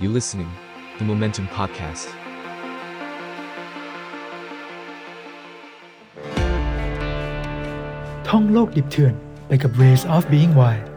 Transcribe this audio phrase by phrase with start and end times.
[0.00, 0.50] You listening,
[0.98, 2.06] the Momentum Podcast.
[8.28, 9.14] ท่องโลกดิบเถื่อน
[9.46, 10.89] ไปกับ Ways of Being Wild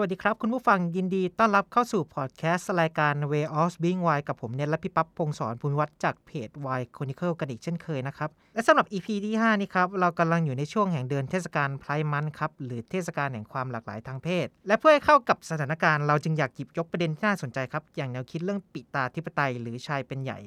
[0.00, 9.88] วัสดีครับ คุณผู้ฟังยินดีต้อนรับเข้าสู่พอดแคสต์รายการ Way of Being Wild กับผมเนทและพี่ปั๊บพงศรภูมิวัฒน์จากเพจ Wild Chronicle กันอีกเช่นเคยนะครับ และสำหรับ EP ที่ 5 นี้ครับ
[10.00, 20.38] เรากำลังอยู่ในช่วงแห่งเดือนเทศกาลไพร์มันครับ หรือเทศกาลแห่งความหลากหลายทางเพศ และเพื่อให้เข้ากับสถานการณ์เราจึงอยากหยิบยกประเด็นที่น่าสนใจครับอย่างแนวคิดเรื่องปิตาธิปไตย หรือชายเป็นใหญ่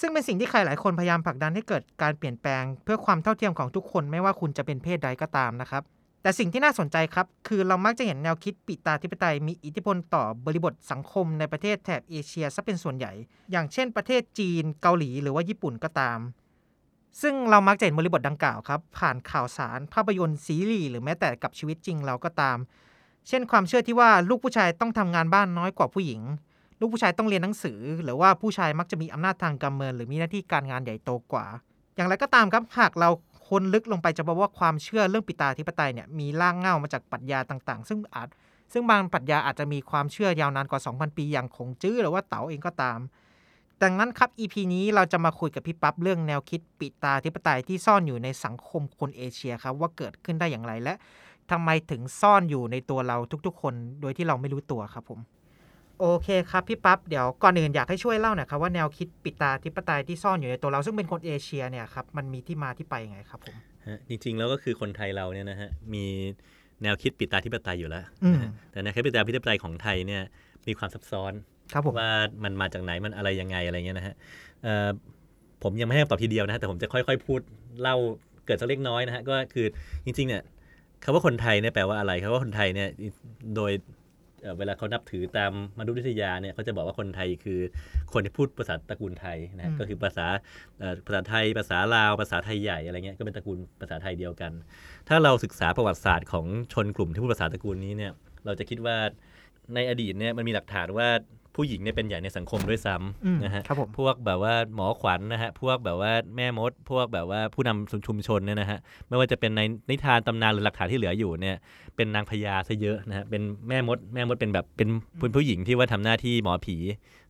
[0.00, 5.82] ซึ่งเป็นสิ่งที่ใครหลายคนพยายามผลักดันให้เกิดการเปลี่ยนแปลง เพื่อความเท่าเทียมของทุกคนไม่ว่าคุณจะเป็นเพศใดก็ตามนะครับ
[6.24, 13.12] แต่สิ่งที่น่าสนใจครับ คือเรามักจะเห็นแนวคิดปิตาธิปไตยมีอิทธิพลต่อบริบทสังคมในประเทศแถบเอเชียซะเป็นส่วนใหญ่
[13.50, 16.18] อย่างเช่นประเทศจีนเกาหลีหรือว่าญี่ปุ่นก็ตาม
[17.22, 22.58] ซึ่งเรามักจะเห็นบริบทดังกล่าวครับ ผ่านข่าวสาร ภาพยนตร์ซีรีส์หรือแม้แต่กับชีวิตจริงเราก็ตาม
[23.28, 26.20] เช่นความเชื่อที่ว่าลูกผู้ชายต้องทำงานบ้านน้อยกว่าผู้หญิง
[26.80, 31.46] ลูกผู้ชายต้องเรียนหนังสือ หรือว่าผู้ชายมักจะมีอำนาจทางการเมืองหรือมีหน้าที่การงานใหญ่โตกว่า
[31.94, 33.08] อย่างไรก็ตามครับหากเรา
[33.54, 38.28] ค้นลึกลงไปจะพบว่าความเชื่อเรื่องปิตาธิปไตยเนี่ยมีรากเง้ามาจากปรัชญาต่าง ๆ ซึ่งอาจ
[38.72, 42.98] ซึ่งบางปรัชญาอาจจะมีความเชื่อยาวนานกว่า 2,000 ปีอย่างคงจื้อหรือว่าเต๋าเองก็ตาม
[43.82, 50.94] ดังนั้นครับ EP นี้เราจะมาคุยกับพี่ปั๊บเรื่องแนวคิดปิตาธิปไตยที่ซ่อนอยู่ในสังคมคนเอเชียครับว่าเกิดขึ้นได้อย่างไรและ
[51.50, 53.16] ทำไมถึงซ่อนอยู่ในตัวเรา
[53.46, 55.20] ทุกๆ คน โดยที่เราไม่รู้ตัวครับผม
[56.00, 63.54] โอเคครับพี่ปั๊บเดี๋ยวก่อนอื่นอยากให้ช่วยเล่าหน่อยครับว่าแนวคิดปิตาธิปไตยที่ซ่อนอยู่ในตัวเราซึ่งเป็นคนเอเชียเนี่ยครับมันมีที่มาที่ไปยังไงครับผม
[63.86, 66.04] ฮะจริงๆแล้วก็คือคนไทยเราเนี่ยนะฮะมี
[66.82, 70.22] แนวคิดปิตาธิปไตยอยู่แล้วอืมนะฮะแต่แนวคิดปิตาธิปไตยของไทยเนี่ย
[70.66, 71.32] มีความซับซ้อน
[71.72, 72.10] ครับผมว่า
[72.44, 74.14] มันมาจากไหนมันอะไรยังไงอะไรเงี้ยนะฮะ
[74.62, 74.88] เอ่อ
[75.62, 77.40] ผมยังไม่ให้คำตอบทีเดียวนะฮะแต่ผมจะค่อยๆ พูด
[77.80, 77.96] เล่า
[78.46, 79.66] เกิดสักเล็กน้อยนะฮะก็คือ
[80.04, 80.42] จริงๆเนี่ย
[81.04, 82.88] คำว่าคนไทยเนี่ยแปลว่าอะไรคำว่าคนไทยเนี่ย
[83.56, 83.72] โดย
[84.44, 87.60] เอ่อเวลาเขานับถือตามมนุษยวิทยาเนี่ยเขาจะบอกว่าคนไทยคือ
[88.12, 90.26] คนที่พูดภาษาตระกูลไทยนะฮะอืมก็คือภาษา
[90.80, 94.52] เอ่อภาษาไทย ภาษาลาว ภาษาไทยใหญ่อะไรเงี้ยก็เป็นตระกูลภาษาไทยเดียวกัน
[95.08, 98.12] ถ้าเราศึกษาประวัติศาสตร์ของชนกลุ่มที่พูดภาษาตระกูลนี้เนี่ย
[98.46, 98.96] เราจะคิดว่า
[99.74, 101.08] ในอดีตเนี่ยมันมีหลักฐานว่า
[101.56, 108.78] ผู้หญิงเนี่ยเป็นใหญ่ในสังคมด้วยซ้อืมำนะฮะครับผมพวกแบบว่าหมอขวัญนะฮะพวกแบบว่าแม่มด พวกแบบว่าผู้นำชุมชนเนี่ยนะฮะ
[109.08, 109.60] ไม่ว่าจะเป็นใน
[109.90, 111.56] นิทานตำนานหรือหลักฐานที่เหลืออยู่เนี่ย
[111.96, 114.88] เป็นนางพญาซะเยอะนะฮะเป็นแม่มด แม่มดเป็นแบบเป็น
[115.20, 116.76] เป็นผู้หญิงที่ว่าทำหน้าที่หมอผี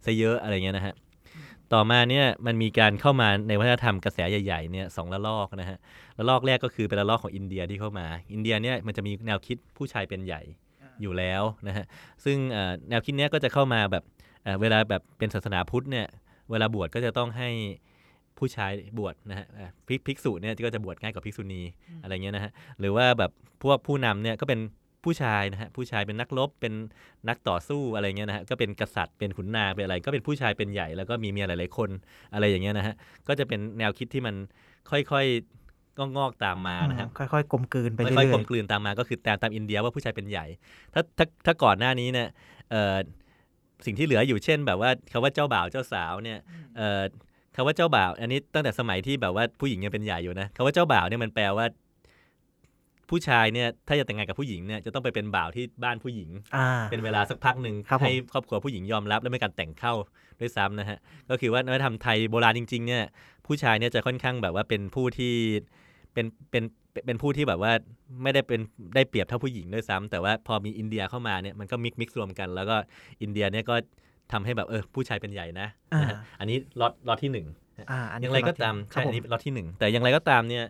[0.04, 0.94] ซะเยอะอะไรเงี้ยนะฮะ
[1.72, 5.78] ต่อมาเนี่ยมันมีการเข้ามาในวัฒนธรรมกระแสใหญ่ๆเนี่ยสองระลอกนะฮะ
[6.18, 10.42] ระลอกแรกก็คือเป็นระลอกของอินเดียที่เข้ามา อินเดียเนี่ยมันจะมีแนวคิดผู้ชายเป็นใหญ่
[11.02, 11.84] อยู่แล้วนะฮะ
[12.24, 14.04] ซึ่งเอ่อแนวคิดเนี้ยก็จะเข้ามาแบบ
[14.42, 16.06] เอ่อเวลาแบบเป็นศาสนาพุทธเนี่ย
[16.50, 17.50] เวลาบวชก็จะต้องให้
[18.38, 21.62] ผู้ชายบวชนะฮะอะภิกภิกษุเนี่ยก็จะบวชง่ายกว่าภิกษุณี
[22.02, 23.30] อะไรเงี้ยนะฮะหรือว่าแบบ
[23.62, 24.60] พวกผู้นำเนี่ยก็เป็น
[25.04, 26.74] ผู้ชายนะฮะผู้ชายเป็นนักรบเป็น
[27.28, 31.90] นักต่อสู้อะไรเงี้ยนะฮะก็เป็นกษัตริย์เป็นขุนนางเป็นอะไร ก็เป็นผู้ชายเป็นใหญ่แล้วก็มีเมียหลาย ๆ คน
[32.34, 32.94] อะไรอย่างเงี้ยนะฮะ
[33.28, 34.34] ก็จะเป็นแนวคิดที่มัน
[34.90, 35.63] ค่อยๆ
[35.98, 40.46] ก็งอกตามมานะครับค่อยๆกลมกลืนไปเรื่ค่อยๆกลอยมกลืนตามมาก็คือตามตามอินเดียว่าผู้ชายเป็นใหญ่
[40.94, 42.28] ถ้าถ้าถ้าก่อนหน้านี้เนี่ย
[42.70, 42.96] เอ่อ
[43.86, 46.38] สิ่งที่เหลืออยู่เช่น แบบว่าคำว่าเจ้าบ่าวเจ้าสาวเนี่ย
[46.76, 47.02] เอ่อ
[47.56, 51.66] คำว่าเจ้าบ่าว อันนี้ตั้งแต่สมัยที่แบบว่าผู้หญิงยังเป็นใหญ่อยู่นะคำว่าเจ้าบ่าวเนี่ยมันแปลว่า
[53.10, 59.94] ผู้ชายเนี่ยถ้าจะแต่งงานกับผู้หญิงเนี่ยจะต้องไปเป็นบ่าวที่บ้านผู้หญิงๆอ่าเป็นเวลาสักพักหนึ่งครับผมให้ครอบครัวผู้หญิงยอมรับ และไม่การแต่งเข้า
[60.40, 60.98] ด้วยซ้ำนะฮะ
[61.30, 63.04] ก็คือว่านวัฒนธรรมไทยโบราณจริงๆเนี่ย
[63.46, 65.34] ผู้ชายเนี่ยจะค่อนข้างแบบว่าเป็นผู้ที่
[66.14, 67.72] เป็นเป็นเป็นเป็นผู้ที่แบบว่า
[68.22, 68.60] ไม่ได้เป็น
[68.94, 72.76] ได้เปรียบเท่าผู้หญิงด้วยซ้ำแต่ว่าพอมีอินเดียเข้ามาเนี่ยมันก็ mix mix รวมกัน แล้วก็
[73.22, 73.76] อินเดียเนี่ยก็
[74.32, 75.68] ทำให้แบบเออผู้ชายเป็นใหญ่นะ
[76.00, 77.46] นะฮะอ่าอันนี้ล็อตล็อตที่หนึ่ง
[77.90, 80.64] อ่าอันนี้ย่างไรก็ตามครัใช่บผอันมนี้ล็อตที่หนึ่งแต่อย่างไรก็ตามเนี่ย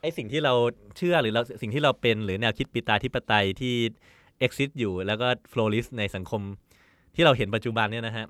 [0.00, 0.54] ไอ้สิ่งที่เรา
[0.96, 3.74] เชื่อหรือเราสิ่งที่เราเป็นหรือแนวคิดปิตาธิปไตยที่
[4.46, 6.42] exist อยู่แล้วก็ flourish ในสังคม
[7.14, 8.26] ที่เราเห็นปัจจุบันเนี่ยนะฮะ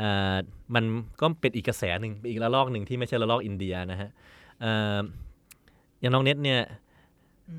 [0.00, 0.34] อ่า
[0.74, 0.84] มัน
[1.20, 4.10] ก็เป็นอีกกระแสหนึ่งเป็นอีกระลอกหนึ่งที่ไม่ใช่ระลอกอินเดียนะฮะ
[6.02, 6.60] อ่าอย่างน้องเน็ตเนี่ย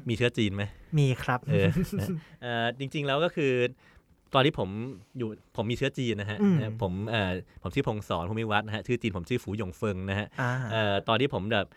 [0.08, 0.64] มีเชื้อจีนไหม
[1.00, 2.08] มีครับ เออนะ
[2.42, 3.52] เอ่อจริง ๆ แล้วก็คือ
[4.34, 4.70] ตอนที่ผม
[5.18, 7.32] อยู่ผมมีเชื้อจีนนะฮะอืมเอ่อผมเอ่อ
[7.62, 11.68] ผมชื่อพงศรภูมิวัฒน์นะฮะ ชื่อจีนผมชื่อฝูหยงเฟิงนะฮะอ่าเอ่อตอนที่ผมแบบ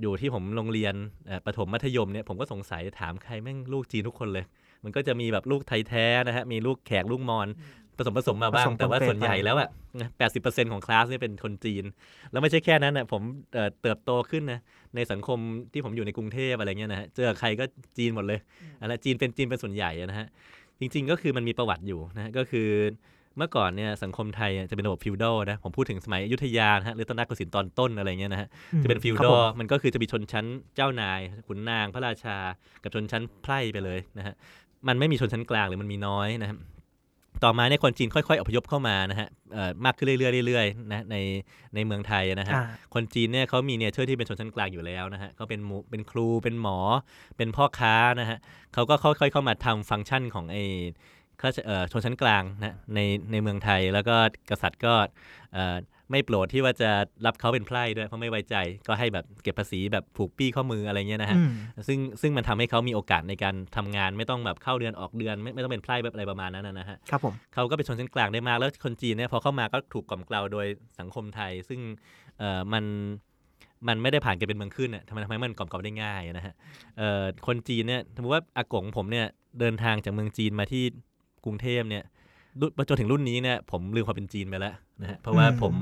[0.00, 0.94] อยู่ที่ผมโรงเรียน
[1.26, 4.44] เอ่อประถมมัธยมเนี่ยผมก็สงสัยถามใครแม่งลูกจีนทุกคนเลย
[4.84, 7.48] มันก็จะมีแบบลูกไทยแท้นะฮะ มีลูกแขกลูกมอญ
[7.98, 9.68] ผสมผสมมาบ้างผสมแต่ว่าปนเปส่วนใหญ่ไปแล้วอะ
[10.18, 11.84] แปดสิบเปอร์เซ็นของคลาสเนี่ยเป็นคนจีน
[12.30, 13.22] แล้วไม่ใช่แค่นั้นนะผม
[13.54, 14.60] เอ่อเติบโตขึ้นนะ
[14.96, 15.38] ในสังคม
[15.72, 17.64] ที่ผมอยู่ในกรุงเทพอะไรเงี้ยนะฮะเจอใครก็
[17.98, 18.38] จีนหมดเลย
[18.80, 20.26] อะไรจีนเป็นจีนเป็นส่วนใหญ่อะนะฮะ
[20.80, 22.68] จริง ๆ ก็คือมันมีประวัติอยู่นะฮะก็คือ
[23.38, 32.36] เมื่อก่อนเนี่ยสังคมไทยจะเป็นระบบฟิวดอลนะผมพูดถึงสมัยอยุธยานะฮะหรือตอนนักกสินตอนต้นอะไรเงี้ยนะฮะอืมจะเป็นฟิวครัดบอผลมมันก็คือจะมีชนชั้นเจ้านาย ขุนนางพระราชา
[32.82, 34.34] กับชนชั้นไพร่ไปเลยนะฮะ
[34.88, 36.58] มันไม่มีชนชั้นกลางหรือมันมีน้อยนะครับ
[37.44, 41.16] ต่อมาเนี่ยคนจีนค่อยๆอพยพเข้ามานะฮะเอ่อมากขึ้นเรื่อยๆเรื่อยๆนะใน
[41.74, 42.64] ในเมืองไทยนะฮะอ่า
[42.94, 46.78] คนจีนเนี่ยเขามีเนเจอร์ที่เป็นชนชั้นกลางอยู่แล้วนะฮะเขาเป็นหมูเป็นครูเป็นหมอ
[47.36, 48.38] เป็นพ่อค้านะฮะ
[48.74, 50.64] เขาก็ค่อยๆเข้ามาทำฟังก์ชันของไอ้
[51.40, 53.00] ข้าราชเอ่อชนชั้นกลางนะใน
[53.30, 54.16] ในเมืองไทยแล้วก็
[54.50, 54.94] กษัตริย์ก็
[55.52, 55.76] เอ่อ
[56.10, 56.90] ไม่โปรดที่ว่าจะ
[57.26, 58.56] รับเขาเป็นไพร่ด้วยเพราะไม่ไว้ใจ
[58.88, 61.50] ก็ให้แบบเก็บภาษีแบบผูกปี้ข้อมืออะไรเงี้ยนะฮะอืม
[61.88, 70.66] ซึ่งซึ่งมันทำให้เขามีโอกาสในการทำงานไม่ต้องแบบเข้าเดือนออกเดือน ไม่ไม่ต้องเป็นไพร่แบบอะไรประมาณนั้นนะนะฮะครับผมเขาก็เป็นชนชั้นกลางได้มากแล้วคนจีนเนี่ยพอเข้ามาก็ถูกกล่อมเกลาโดย
[70.98, 71.80] สังคมไทย ซึ่ง
[72.38, 72.84] เอ่อมัน
[73.88, 76.54] มันไม่ได้ผ่านการเป็นเมืองขึ้นอะทำไมทำไมมันกล่อมเกลาได้ง่ายนะฮะ
[76.98, 79.26] เอ่อคนจีนเนี่ยสมมติว่าอากงผมเนี่ย
[79.60, 80.84] เดินทางจากเมืองจีนมาที่
[81.44, 82.12] กรุงเทพเนี่ยรุ่น
[82.88, 85.74] จนถึงรุ่นนี้เนี่ยผมลืมความเป็นจีนไปแล้วนะฮะเพราะว่าอืมผม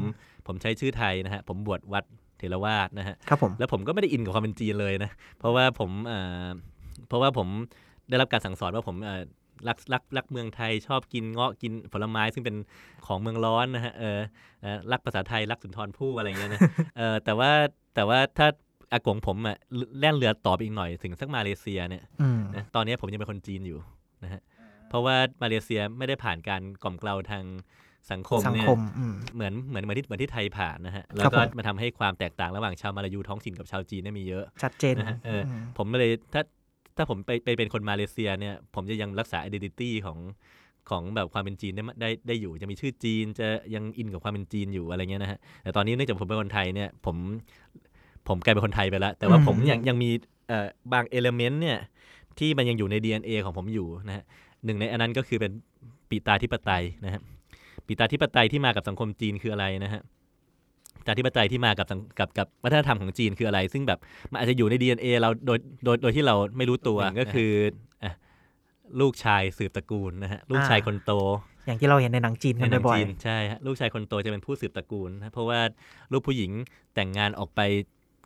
[0.47, 2.05] ผมใช้ชื่อไทยนะฮะผมบวชวัด
[2.39, 6.49] เทรวาสนะฮะครับผมแล้วผมก็ไม่ได้อินกับความเป็นจีนเลยนะเพราะว่าผมเอ่อ
[7.09, 7.49] เพราะว่าผม
[8.09, 9.23] ได้รับการสั่งสอนว่าผมเอ่อ
[9.69, 12.57] รักรักรักเมืองไทยชอบกินเงาะกินผลไม้ซึ่งเป็น
[13.07, 14.21] ของเมืองร้อนนะฮะเออ
[14.63, 16.61] เอ่อรักภาษาไทยรักสุนทรภู่อะไรอย่างเงี้ยนะ
[16.97, 17.51] เออแต่ว่า
[17.95, 18.49] แต่ว่าถ้า
[18.93, 19.57] อากงผมอะ
[20.01, 23.79] แล่นเรือต่อไปอีกหน่อยถึงสักมาเลเซียเนี่ยอืมนะตอนนี้ผมยังเป็นคนจีนอยู่
[24.25, 24.41] นะฮะ
[24.93, 27.45] เพราะว่ามาเลเซียไม่ได้ผ่านการกล่อมเกลาทาง
[28.11, 36.43] สังคมสังเนี่ยคมอืมเหมือนเหมือนเหมือนที่เหมือนที่ไทยผ่านนะฮะ แล้ครัวบก็ผมมาทำให้ความแตกต่างระหว่างชาวมาลายูท้องถิ่นกับชาวจีนเนี่ยมีเยอะ ชัดเจนนะฮะเออมผมเลยถ้า
[36.97, 40.19] ถ้าผมไปไปเป็นคนมาเลเซียเนี่ย ผมจะยังรักษา identity ของ
[40.91, 47.17] ของแบบความเป็นจีนได้มาได้ได้อยู่จะมีชื่อจีนจะยังอินกับความเป็นจีนอยู่อะไรเงี้ยนะฮะแต่ตอนนี้เนื่องจากผมเป็นคนไทยเนี่ยผม
[48.29, 50.11] ผมกลายเป็นคนไทยไปแล้ว แต่ว่าผมยังยังมี
[50.49, 51.79] เอ่อบางเอลเมนต์เนี่ย
[52.39, 54.25] ที่มันยังอยู่ใน DNA ของผมอยู่นะฮะ
[54.65, 55.53] หนึ่งในอันนั้นก็คือเป็น
[56.11, 57.21] ปีตาธิปไตยนะฮะ
[57.87, 60.03] ปีตาธิปไตยที่มากับสังคมจีนคืออะไรนะฮะ
[61.01, 63.99] ประชาธิปไตยที่มากับสังกับกับวัฒนธรรมของจีนคืออะไร ซึ่งแบบ
[64.31, 67.51] มันอาจจะอยู่ใน DNA เราโดยโดยโดยที่เราไม่รู้ตัวก็คือ
[68.03, 68.13] อะ
[69.01, 71.13] ลูกชายสืบตระกูลนะฮะลูกชายคนโต
[71.67, 75.61] อย่างที่เราเห็นในหนังจีนในกันหนังบ่อยจีนใช่ฮะลูกชายคนโตจะเป็นผู้สืบตระกูลนะเพราะว่า
[76.13, 76.51] ลูกผู้หญิง
[76.95, 77.61] แต่งงานออกไป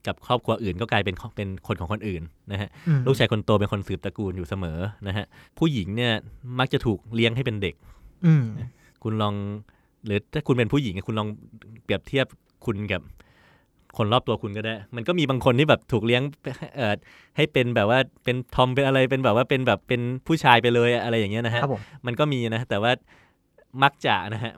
[0.06, 2.22] กับครอบครัวอื่นก็กลายเป็นของเป็นคนของคนอื่น
[2.52, 5.24] นะฮะๆอืมลูกชายคนโตเป็นคนสืบตระกูลอยู่เสมอนะฮะ
[5.58, 6.12] ผู้หญิงเนี่ย
[6.58, 7.74] มักจะถูกเลี้ยงให้เป็นเด็ก
[8.26, 8.44] อืม
[9.02, 9.34] คุณลอง
[10.06, 11.28] หรือถ้าคุณเป็นผู้หญิงคุณลอง
[11.84, 12.26] เปรียบเทียบ
[12.66, 13.02] คุณกับ
[13.96, 16.22] คนรอบตัวคุณก็ได้ มันก็มีบางคนที่แบบถูกเลี้ยง
[16.76, 16.94] เอ่อ
[17.36, 22.92] ให้เป็นแบบว่าเป็นทอมเป็นอะไรเป็นแบบว่าเป็นแบบเป็นผู้ชายไปเลยอะไรอย่างเงี้ยนะฮะครับผมมันก็มีนะ แต่ว่า
[23.82, 24.52] มักจะนะฮะ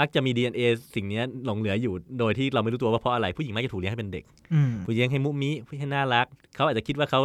[0.00, 0.62] มักจะมี DNA
[0.94, 4.24] สิ่งเนี้ยหลงเหลืออยู่โดยที่เราไม่รู้ตัวว่าเพราะอะไรผู้หญิงมักจะถูกเลี้ยงให้เป็นเด็ก
[4.54, 7.20] อืมผู้หญิงให้มุมิให้น่ารัก เขาอาจจะคิดว่าเขา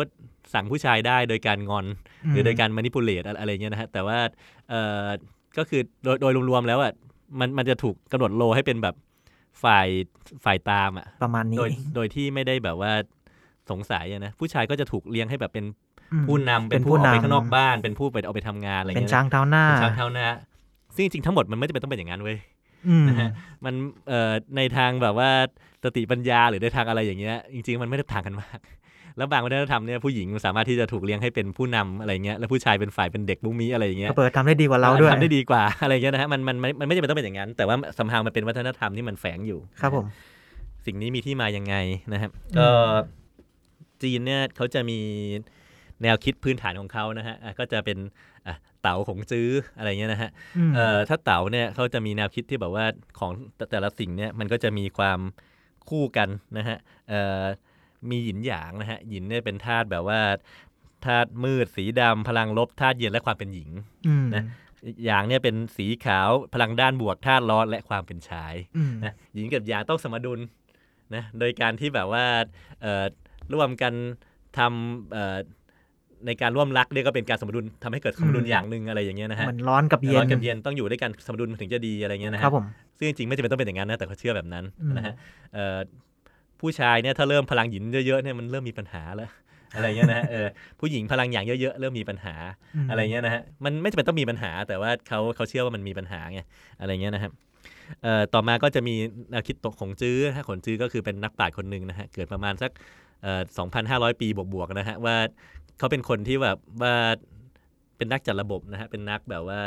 [0.54, 1.86] สั่งผู้ชายได้โดยการงอน
[2.32, 4.20] หรือโดยการ manipulate อะไรเงี้ยนะฮะแต่ว่า
[4.70, 5.08] เอ่อ
[5.58, 6.92] ก็คือโดยโดยรวมๆแล้วอะ
[7.40, 8.96] มันมันจะถูกกำหนดโลให้เป็นแบบ
[9.64, 9.88] ฝ่าย
[10.46, 12.92] ฝ่ายตามอะประมาณนี้โดยโดยที่ไม่ได้แบบว่า
[13.70, 15.66] สงสัยอะนะผู้ชายก็จะถูกเลี้ยงให้แบบเป็น
[16.14, 20.28] อืมผู้นำเป็นผู้ออกไปข้างนอกบ้าน เป็นผู้ไปออกไปทำงานอะไรเป็นเงี้ยช้างเท้าหน้าเป็นช้างเท้าหน้า
[20.96, 22.38] ซึ่งจริงๆทั้งหมดมันไม่จำเป็นต้องเป็นอย่างนั้นเว้ย
[22.88, 23.30] อืมนะฮะ
[23.66, 23.74] มัน
[24.08, 25.30] เอ่อในทางแบบว่า
[25.84, 28.60] สติปัญญาหรือในทางอะไรอย่างเงี้ยจริง ๆ มันไม่ได้ต่างกันมาก
[29.18, 40.06] แล้วบางวัฒนธรรมเนี่ยผู้หญิงสามารถที่จะถูกเลี้ยงให้เป็นผู้นำอะไรเงี้ยแล้วผู้ชายเป็นฝ่ายเป็นเด็กมุ้งมีอะไรอย่างเงี้ยเปิดทำได้ดีกว่าเราด้วยทำได้ดีกว่าอะไรเงี้ยนะฮะมันมันมันมันไม่จำเป็นต้องเป็นอย่างนั้น แต่ว่าสัมพังมันเป็นวัฒนธรรมที่มันแฝงอยู่ครับผม
[40.86, 41.76] สิ่งนี้มีที่มายังไง
[42.14, 42.68] นะครับอืมก็
[44.02, 45.00] จีนเนี่ยเขาจะมี
[46.04, 47.98] แนวคิดพื้นฐานของเขานะฮะอะก็จะเป็น
[48.31, 48.31] อะ
[48.82, 50.30] เต๋าของจื้ออะไรเงี้ยนะฮะ
[50.70, 52.86] มเอ่อถ้าเต๋าเนี่ยเขาจะมีแนวคิดที่แบบว่า
[53.20, 55.20] ของแต่แต่ละสิ่งเนี่ยมันก็จะมีความ
[55.90, 56.78] คู่กันนะฮะ
[57.10, 57.44] เอ่อ
[58.10, 60.22] มีหยินหยางนะฮะหยินเนี่ยเป็นธาตุแบบว่า
[61.06, 63.70] ธาตุมืดสีดำพลังลบธาตุเย็นและความเป็นหญิง
[64.08, 64.44] อืมนะ
[65.06, 70.40] หยางเนี่ยเป็นสีขาวพลังด้านบวกธาตุร้อนและความเป็นชายอืมนะหญิงกับหยางต้องสมดุล
[71.16, 72.26] นะโดยการที่แบบว่า
[72.82, 73.06] เอ่อ
[73.54, 73.94] ร่วมกัน
[74.58, 75.38] ทำเอ่อ
[76.28, 82.66] ในการร่วมรักเนี่ยก็เป็นการสมดุลทำให้เกิดสมดุลอย่างหนึ่งอะไรอย่างเงี้ยนะฮะเหมือนร้อนกับเย็ร้อนนกับเย็นต้องอยู่ด้วยกันสมดุลถึงจะดีอะไรเงี้ยนะครัฮะบผม
[82.98, 85.14] ซึ่งจริงๆไม่จำเป็นต้องเป็นอย่างนั้นนะแต่เขาเชื่อแบบนั้นอืมนะฮะ
[85.54, 85.78] เอ่อ
[86.60, 89.30] ผู้ชายเนี่ยถ้าเริ่มพลังหยินเยอะๆเนี่ยมันเริ่มมีปัญหาแล้ว
[89.76, 90.48] อะไรเงี้ยนะฮะเออ
[90.80, 92.36] ผู้หญิงพลังอย่างเยอะๆเริ่มมีปัญหา
[92.86, 96.40] มอะไรเงี้ยนะฮะมันไม่จำเป็นต้องมีปัญหา แต่ว่าเขาเขาเชื่อว่ามันมีปัญหาไง
[96.80, 97.32] อะไรเงี้ยนะครับ
[98.04, 98.96] เอ่อต่อมาก็จะมี
[99.32, 102.72] แนวคิดของขงจื้อนะฮะขงจื้อก็คือเป็นนักปราชญ์คนหนึ่งนะฮะเกิดประมาณสัก
[103.24, 103.42] เอ่อ
[104.10, 105.16] 2,500 ปีบวกๆนะฮะว่า
[105.82, 106.96] เขาเป็นคนที่แบบว่า
[107.98, 109.60] เป็นนักจัดระบบนะฮะเป็นนักแบบว่า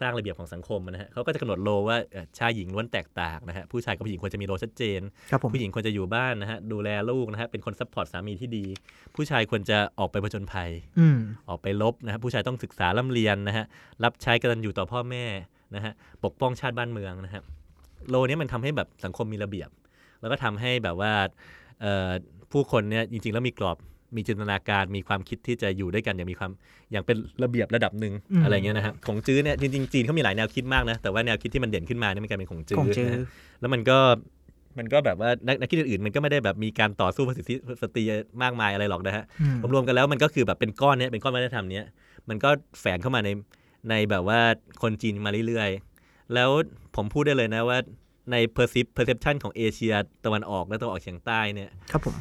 [0.00, 5.00] สร้างระเบียบของสังคมนะฮะเขาก็จะกำหนด role ว่าเอ่อชายหญิงล้วนแตกต่างนะฮะผู้ชายกับผู้หญิงควรจะมี role ชัดเจน
[5.30, 8.64] ครับผมผู้หญิงควรจะอยู่บ้านนะฮะดูแลลูกนะฮะเป็นคน support สามีที่ดี
[9.14, 13.64] ผู้ชายควรจะออกไปผจญภัยอืมออกไปรบนะครับผู้ชายต้องศึกษาร่ำเรียนนะฮะ
[14.04, 15.24] รับใช้กตัญญูต่อพ่อแม่
[15.74, 15.92] นะฮะ
[16.24, 17.42] ปกป้องชาติบ้านเมืองนะครับ
[18.08, 19.70] โลเนี้ยมันทำให้แบบสังคมมีระเบียบ
[20.20, 21.12] แล้วก็ทำให้แบบว่า
[21.80, 22.10] เอ่อ
[22.52, 23.78] ผู้คนเนี่ยจริงๆแล้วมีกรอบ
[24.16, 26.50] มีจินตนาการมีความคิดที่จะอยู่ด้วยกันอย่างมีความ
[26.92, 33.26] อย่างเป็นระเบียบระดับหนึ่งอืมอะไรเงี้ยนะครับของจื้อเนี่ยจริงๆจีนเขามีหลายแนวคิดมากนะแต่ว่าแนวคิดที่มันเด่นขึ้นมาเนี่ยมันกลายเป็นของจื้ของอจื้อนะฮะ
[33.60, 33.98] แล้วมันก็
[34.78, 38.04] มันก็แบบว่านักนักคิดอื่นๆมันก็ไม่ได้แบบมีการต่อสู้เพื่อสิทธิสตรี
[38.42, 41.84] มากมายอะไรหรอกนะฮะอืมรวมๆกันแล้วมันก็คือแบบเป็นก้อนเนี้ยเป็นก้อนวัฒนธรรมเนี้ย
[42.28, 42.50] มันก็
[42.80, 43.30] แฝงเข้ามาใน
[43.90, 44.40] ในแบบว่า
[44.82, 46.50] คนจีนมาเรื่อยๆ แล้ว
[46.96, 47.78] ผมพูดได้เลยนะว่า
[48.32, 52.14] ใน percep perception ของเอเชียตะวันออกและตะวันออกเฉียงใต้เนี่ยครับผม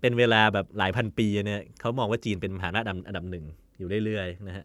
[0.00, 3.44] เป็นเวลาแบบหลายพันปีเนี่ยเขามองว่าจีนเป็นมหาอำนาจอันดับอันดับหนึ่ง
[3.78, 4.64] อยู่เรื่อยๆนะฮะ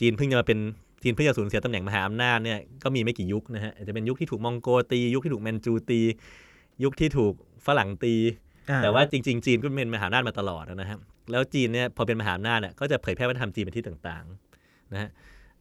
[0.00, 0.58] จีนเพิ่งจะมาเป็น
[1.02, 6.00] จีนเพิ่งจะสูญเสียตำแหน่งมหาอำนาจเนี่ยก็มีไม่กี่ยุคนะฮะอาจจะเป็นยุคที่ถูกมองโกตี ยุคที่ถูกแมนจูตี
[6.84, 7.34] ยุคที่ถูก
[7.66, 8.14] ฝรั่งตี
[8.70, 10.98] อ่แต่ว่าจริง ๆ จีนก็เป็นมหาอำนาจมาตลอดนะครับ
[11.30, 15.10] แล้วจีนเนี่ยพอเป็นมหาอำนาจเนี่ยก็จะเผยแพร่วัฒนธรรมจีนไปที่ต่างๆนะฮะ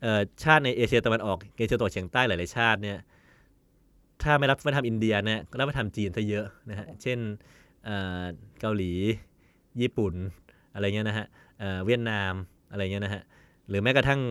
[0.02, 2.98] เอ่อชาติในเอเชียตะวันออกเอเชียตะวันออกเฉียงใต้หลายๆชาติเนี่ย
[4.24, 7.20] ถ้าไม่รับวัฒนธรรมอินเดียเนี่ยก็รับวัฒนธรรมจีนซะเยอะนะฮะเช่น
[7.86, 8.24] เอ่อ
[8.62, 8.92] เกาหลี
[9.82, 10.14] ญี่ปุ่น
[10.74, 11.26] อะไรเงี้ยนะฮะ
[11.60, 12.34] เอ่อเวียดนาม
[12.72, 13.22] อะไรเงี้ยนะฮะ
[13.70, 14.22] หรือแม้กระทั่ง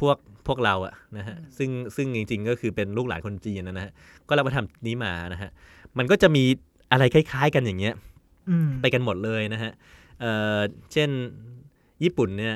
[0.00, 3.92] พวกพวกเราอะนะฮะซึ่งซึ่งจริง ๆ ก็คือเป็นลูกหลานคนจีนนะฮะ
[4.28, 5.50] ก็รับวัฒนธรรมนี้มานะฮะ
[5.98, 6.44] มันก็จะมี
[6.92, 7.94] อะไรคล้าย ๆ กันอย่างเงี้ย
[8.50, 9.72] อืมไปกันหมดเลยนะฮะ
[10.20, 10.58] เอ่อ
[10.92, 11.10] เช่น
[12.04, 12.54] ญี่ปุ่นเนี่ย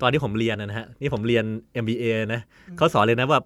[0.00, 1.44] ตอนที่ผมเรียนนะฮะนี่ผมเรียน
[1.82, 2.40] MBA นะ
[2.76, 3.40] เขาสอนเลยนะว่า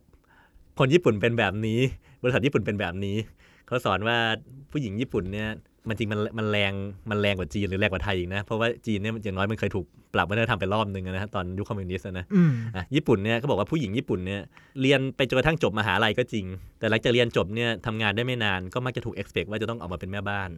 [0.78, 1.80] คนญี่ปุ่นเป็นแบบนี้
[2.22, 3.16] บริษัทญี่ปุ่นเป็นแบบนี้
[3.66, 4.16] เขาสอนว่า
[4.70, 5.48] ผู้หญิงญี่ปุ่นเนี่ย
[5.88, 6.72] มันจริงมันมันแรง
[7.10, 14.40] มันแรงกว่าจีนหรือแรงกว่าไทยอีกนะ เพราะว่าจีนเนี่ยอย่างน้อยมันเคยถูกปรับวัฒนธรรมไปรอบนึงนะฮะตอนยุคคอมมิวนิสต์อะนะอืมอะญี่ปุ่นเนี่ยเขาบอกว่าผู้หญิงญี่ปุ่นเนี่ย
[14.80, 16.46] เรียนไปจนกระทั่งจบมหาลัยก็จริง
[16.78, 20.50] แต่หลังจากเรียนจบเนี่ยทำงานได้ไม่นานก็มักจะถูก expect ว่าจะต้องออกมาเป็นแม่บ้าน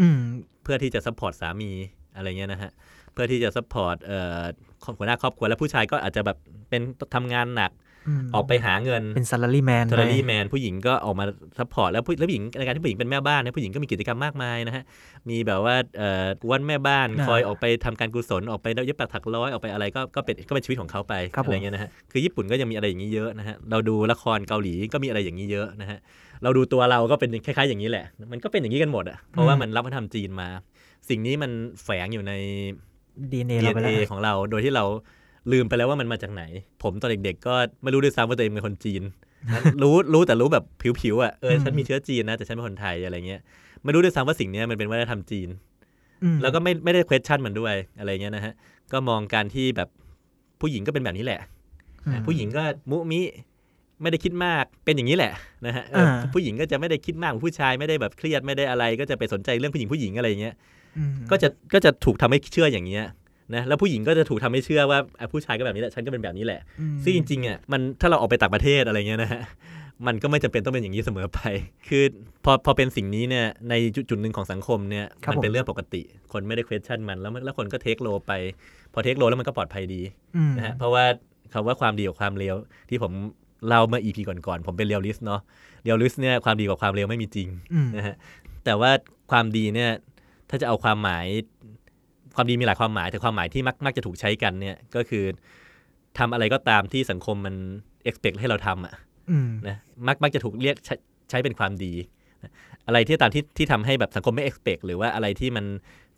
[0.00, 0.18] อืม
[0.62, 1.70] เพื่อที่จะ support สามี
[2.16, 2.70] อะไรเงี้ยนะฮะ
[3.12, 4.40] เพื่อที่จะ support เอ่อ
[4.98, 6.36] หัวหน้าครอบครัวแล้วผู้ชายก็อาจจะแบบ
[6.68, 6.82] เป็น
[7.14, 7.74] ทำงานหนัก
[8.34, 11.24] ออกไปหาเงินเป็น salaryman ทารี่แมนผู้หญิงก็ออกมา
[11.58, 14.84] support แล้วผู้แล้วผู้หญิงในการที่ผู้หญิงเป็นแม่บ้านเนี่ยผู้หญิงก็มีกิจกรรมมากมายนะฮะ
[15.30, 25.98] มีแบบว่าเอ่อก๊วนแม่บ้านอ่าคอยออกไปทำการกุศลออกไปเย็บปักถักร้อยออกไปอะไรก็ก็เป็นก็เป็นชีวิตของเขาไปครับผมอะไรเงี้ยนะฮะคือญี่ปุ่นก็ยังมีอะไรอย่างนี้เยอะนะฮะเราดูละครเกาหลีก็มีอะไรอย่างนี้เยอะนะฮะ
[26.42, 30.48] เราดูตัวเราก็เป็นคล้ายๆอย่างนี้แหละ มันก็เป็นอย่างนี้กันหมดอะเพราะว่ามันรับวัฒนธรรมจีนมา
[31.08, 31.50] สิ่งนี้มัน
[31.82, 32.32] แฝงอยู่ใน
[33.32, 34.84] DNA เราไป DNA แล้วของเราโดยที่เรา
[35.52, 36.42] ลืมไปแล้วว่ามันมาจากไหน
[36.82, 39.02] ผมตอนเด็กๆ ก็ไม่รู้ด้วยซ้ำว่าตัวเองเป็นคนจีน
[39.82, 40.64] รู้รู้แต่รู้แบบ
[41.00, 43.40] ผิวๆอะเอออืมฉันมีเชื้อจีนนะแต่ฉันเป็นคนไทยอะไรเงี้ย
[43.84, 45.48] ไม่รู้ด้วยซ้ำว่าสิ่งเนี้ยมันเป็นวัฒนธรรมจีน
[46.22, 48.52] อืมแล้วก็ไม่ไม่ได้ question มันด้วยอะไรเงี้ยนะฮะ
[48.92, 49.88] ก็มองการที่แบบ
[50.60, 51.40] ผู้หญิงก็เป็นแบบนี้แหละ
[52.06, 53.20] อืมผู้หญิงก็มุมิ
[54.02, 55.32] ไม่ได้คิดมากเป็นอย่างนี้แหละ
[55.66, 60.54] นะฮะเอออ่าผู้หญิงก็จะไม่ได้คิดมากเหมือนผู้ชายไม่ได้แบบเครียดไม่ได้อะไร ก็จะไปสนใจเรื่องผู้หญิงผู้หญิงอะไรอย่างเงี้ย
[60.98, 63.04] อืมก็จะก็จะถูกทำให้เชื่ออย่างเงี้ย
[63.54, 69.42] นะแล้วผู้หญิงก็จะถูกทำให้เชื่อว่าอะผู้ชายก็แบบนี้แหละฉันก็เป็นแบบนี้แหละอืมซึ่งจริงๆอะมันถ้าเราออกไปต่างประเทศอะไรเงี้ยนะฮะ
[70.06, 71.40] มันก็ไม่จำเป็นต้องเป็นอย่างนี้เสมอไป
[71.88, 72.04] คือ
[72.44, 78.32] พอพอเป็นสิ่งนี้เนี่ยในจุดจุดหนึ่งของสังคมเนี่ยมันเป็นเรื่องปกติ คนไม่ได้ question มันแล้วมันแล้วคนก็เทคโลไป
[78.92, 80.02] พอ take role แล้วมันก็ปลอดภัยดี
[80.36, 81.04] อืมนะฮะเพราะว่า
[81.52, 82.54] คำว่าความดีกับความเลว
[82.88, 83.12] ที่ผม
[83.66, 85.40] เล่าเมื่อ EP ก่อนๆผมเป็น realist เนาะ
[85.82, 88.14] realist เนี่ยความดีกับความเลวไม่มีจริงอืมนะฮะ
[88.64, 88.90] แต่ว่า
[89.30, 89.90] ความดีเนี่ย
[90.50, 91.26] ถ้าจะเอาความหมาย
[92.36, 95.24] ความดีมีหลายความหมาย แต่ความหมายที่มักมักจะถูกใช้กันเนี่ยก็คือ
[96.18, 97.54] ทำอะไรก็ตามที่สังคมมัน
[98.08, 98.94] expect ให้เราทำอะ
[99.30, 100.94] อืมนะมักมักจะถูกเรียกใช้
[101.30, 101.92] ใช้เป็นความดี
[102.42, 102.52] นะ
[102.86, 105.64] อะไรที่ตามที่ที่ทำให้แบบสังคมไม่ expect หรือว่าอะไรที่มัน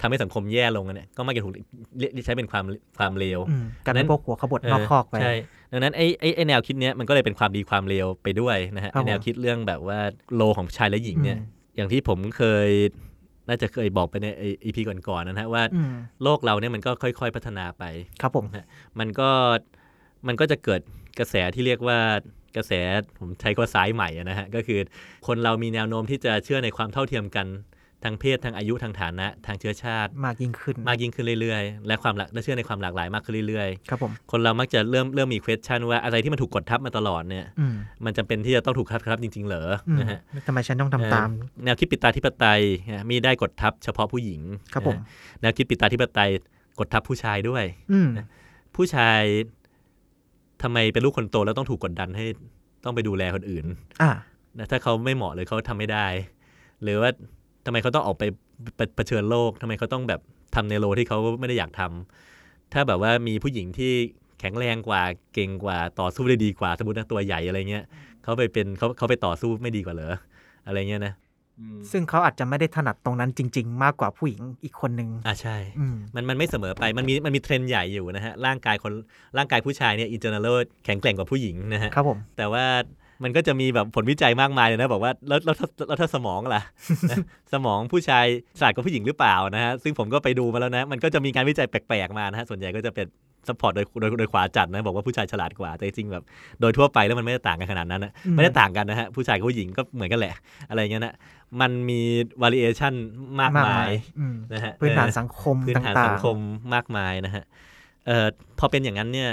[0.00, 1.52] ทำให้สังคมแย่ลงอะเนี่ยก็มักจะถูก
[1.99, 2.64] เรียกใช้เป็นความ
[2.99, 5.35] ความเลวอืมการนั้เป็นนพวกหัวขบฏนอกคอกไปใช่
[5.73, 9.99] ดังนั้นไอ้ไอ้ไอ้แนวคิดเนี้ยมันก็เลยเป็นความดีความเลวไปด้วยนะฮะครับไอ้แนวคิดเรื่องแบบว่า
[10.35, 12.71] โลของชายและหญิงเนี่ยอืมอย่างที่ผมเคย
[13.49, 14.27] น่าจะเคยบอกไปใน
[14.65, 17.85] อีพีก่อนๆนะฮะว่าอืมโลกเราเนี่ยมันก็ค่อย ๆ พัฒนาไป
[18.21, 18.45] ครับผม
[18.99, 19.31] มันก็
[20.27, 20.81] มันก็จะเกิด
[21.19, 21.99] กระแสที่เรียกว่า
[22.57, 22.73] กระแส
[23.19, 24.81] ผมใช้คำว่าสายใหม่อะนะฮะก็คือ
[25.27, 27.47] คนเรามีแนวโน้มที่จะเชื่อในความเท่าเทียมกัน
[28.04, 42.61] ทางเพศทางอายุทางฐานะทางเชื้อชาติ มากยิ่งขึ้น มากยิ่งขึ้นเรื่อยๆ และความหลากและเชื่อในความหลากหลายมากขึ้นเรื่อยครับผมๆคนเรามักจะเริ่มเริ่มมี question ว่าอะไรที่มันถูกกดทับมาตลอดเนี่ยอืมมันจำเป็นที่จะต้องถูกทับทับจริง ๆ เหรออืมนะฮะทำไมฉันต้องทำตามเอ่อแนวคิดปิดตาธิปไตย
[42.94, 44.40] นะมีได้กดทับเฉพาะผู้หญิง
[44.73, 46.30] ครับผมนะฮะแนวคิดปิดตาธิปไตย
[46.78, 48.08] กดทับผู้ชายด้วยอืม
[48.76, 49.23] ผู้ชาย
[50.62, 52.25] ทำไมเป็นลูกคนโตแล้วต้องถูกกดดันให้
[52.84, 53.66] ต้องไปดูแลคนอื่น
[54.02, 54.11] อ่า
[54.58, 56.06] นะถ้าเขาไม่เหมาะเลยเขาทำไม่ได้
[56.82, 57.11] หรือว่า
[57.64, 58.25] ทำไมเขาต้องออกไป
[58.76, 60.21] เผเผชิญโลกทำไมเขาต้องแบบ
[60.54, 63.92] ทำในโลที่เขาไม่ได้อยากทำถ้าแบบว่ามีผู้หญิงที่
[64.40, 65.02] แข็งแรงกว่า
[65.35, 67.85] เก่งกว่าต่อสู้ได้ดีกว่าสมมตินะตัวใหญ่อะไรเงี้ย
[68.23, 70.14] เขาไปเป็นเขาเขาไปต่อสู้ไม่ดีกว่าเหรอ
[70.66, 71.14] อะไรเงี้ยนะ
[71.90, 78.92] ซึ่งเขาอาจจะไม่ได้ถนัดตรงนั้นจริง ๆ มากกว่าผู้หญิงอีกคนนึงอ่าใช่อืมมันมันไม่เสมอไปมันมีมันมีเทรนด์ใหญ่อยู่นะฮะร่างกายคน
[79.37, 82.64] ร่างกายผู้ชายเนี่ย in general แข็งแกร่งกว่าผู้หญิงนะฮะครับผมแต่ว่า
[83.23, 86.62] มันก็จะมีแบบผลวิจัยมากมายเลยนะบอกว่าแล้วแล้วถ้าแล้วถ้าสมองล่ะ
[87.11, 87.16] นะ
[87.52, 88.26] สมองผู้ชาย
[88.59, 93.06] ฉลาดกว่าผู้หญิงหรือเปล่านะฮะซึ่งผมก็ไปดูมาแล้วนะ มันก็จะมีการวิจัยแปลกๆมานะฮะส่วนใหญ่ก็จะเป็น
[93.49, 96.25] support โดยโดยโดยขวาจัดนะ บอกว่าผู้ชายฉลาดกว่า แต่จริงๆแบบ
[96.61, 100.35] โดยทั่วไปแล้วมันไม่ได้ต่างกันขนาดนั้นนะอืมไม่ได้ต่างกันนะฮะ ผู้ชายกับผู้หญิงก็เหมือนกันแหละ
[100.68, 101.14] อะไรอย่างเงี้ยนะ
[101.61, 102.00] มันมี
[102.42, 102.94] variation
[103.40, 106.37] มากมายอืมนะฮะพื้นฐานเออสังคมพื้นฐานต่างสังคม
[106.75, 107.44] มากมายนะฮะ
[108.06, 108.26] เอ่อ
[108.59, 109.30] พอเป็นอย่างนั้นเนี่ย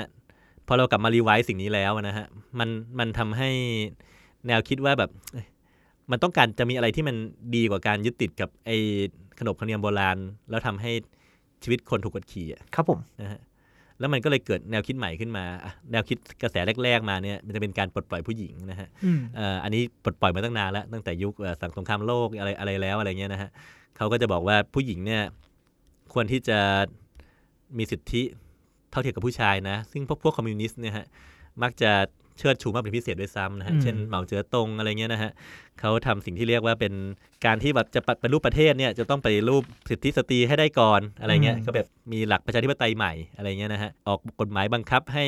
[0.68, 2.26] พอเรากลับมา revise สิ่งนี้แล้วนะฮะ
[2.60, 3.50] มันมันทำให้
[4.48, 5.48] แนวคิดว่าแบบเอ้ย
[6.12, 7.16] มันต้องการจะมีอะไรที่มัน
[7.56, 8.78] ดีกว่าการยึดติดกับไอ้
[9.40, 10.18] ขนบธรรมเนียมโบราณ
[10.50, 10.92] แล้วทำให้
[11.64, 13.42] ชีวิตคนถูกกดขี่อะๆครับผมนะฮะ
[14.00, 23.50] แล้วมันก็เลยเกิดแนวคิดใหม่ขึ้นมาอะแนวคิดกระแสแรก ๆ มาเนี่ยมันจะเป็นการปลดปล่อยผู้หญิงนะฮะอืมเอ่ออันนี้ปลดปล่อยมาตั้งนานแล้วตั้งแต่ยุคเอ่อสังสงครามโลกอะไรอะไรแล้วอะไรเงี้ยนะฮะ
[23.98, 25.22] เขาก็จะบอกว่าผู้หญิงเนี่ย
[26.14, 26.60] ควรที่จะ
[27.78, 28.24] มีสิทธิ
[28.92, 31.06] เท่าเทียมกับผู้ชายนะ ซึ่งพวกพวกคอมมิวนิสต์เนี่ยฮะ
[31.62, 31.92] มักจะ
[32.40, 35.32] เชิดชูมากเป็นพิเศษด้วยซ้ำนะฮะอืมเช่นเหมาเจ๋อตงอะไรเงี้ยนะฮะ
[35.80, 36.94] เขาทำสิ่งที่เรียกว่าเป็น
[37.46, 45.26] การที่แบบจะปฏิรูปประเทศเนี่ยจะต้องไปรูปสิทธิสตรีให้ได้ก่อนอะไรเงี้ยก็แบบมีหลักประชาธิปไตยใหม่อะไรเงี้ยนะฮะออกกฎหมายบังคับให้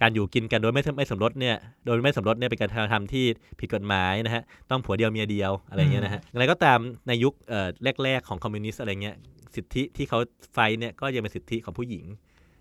[0.00, 3.24] การอยู่กินกันโดยไม่ไม่สมรสเนี่ยโดยไม่สมรสเนี่ยเป็นการกระทำที่
[3.60, 6.78] ผิดกฎหมายนะฮะต้องผัวเดียวเมียเดียวอะไรเงี้ยนะฮะอะไรก็ตาม
[7.08, 7.68] ในยุคเอ่อ
[8.02, 9.16] แรก ๆ ของคอมมิวนิสต์อะไรเงี้ย
[9.54, 10.18] สิทธิที่เขา
[10.52, 12.04] ไฟท์เนี่ยก็ยังเป็นสิทธิของผู้หญิง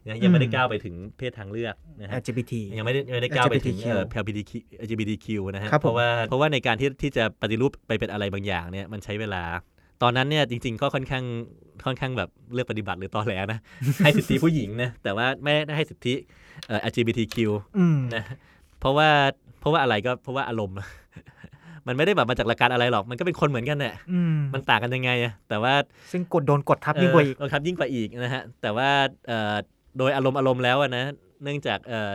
[0.07, 4.51] นะยังไม่ได้ก้าวไปถึงเพศทางเลือกนะฮะ LGBT ยังไม่ได้ยังไม่ได้ก้าวไปถึง LGBTQ เอ่อ LGBTQ
[4.83, 9.43] LGBTQ นะฮะครับผมเพราะว่าเพราะว่าในการที่ที่จะปฏิรูปไปเป็นอะไรบางอย่างเนี่ยมันใช้เวลา
[10.01, 11.23] ตอนนั้นเนี่ยจริง ๆ ก็ค่อนข้าง
[11.85, 13.59] ค่อนข้างแบบเลือกปฏิบัติหรือตอแหลนะ
[14.03, 16.13] ให้สิทธิผู้หญิงนะแต่ว่าไม่ได้ให้สิทธิ
[16.67, 17.35] เอ่อ LGBTQ
[17.77, 18.23] อืมนะ
[18.79, 19.09] เพราะว่า
[19.59, 20.77] เพราะว่าอะไรก็เพราะว่าอารมณ์
[21.87, 25.73] มันไม่ได้แบบมาจากหลักการอะไรหรอก มันก็เป็นคนเหมือนกันแหละอืมมันต่างกันยังไงอะแต่ว่า
[26.11, 28.89] ซึ่งกดโดนกดทับยิ่งกว่าอีกเครับยิ่งกว่าอีกนะฮะ แต่ว่า
[29.27, 29.55] เอ่อ
[29.97, 31.03] โดยอารมณ์อารมณ์แล้วอะนะ
[31.43, 32.13] เนื่องจากเอ่อ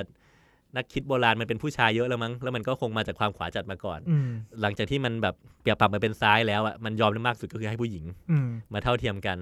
[0.76, 4.28] นักคิดโบราณมันเป็นผู้ชายเยอะแล้วมั้ง แล้วมันก็คงมาจากความขวาจัดมาก่อนอืม
[4.62, 9.38] หลังจากที่มันแบบเปรียบปรับมาเป็นซ้ายแล้วอะมันยอมได้มากสุดก็คือให้ผู้หญิงอืมมาเท่าเทียมกัน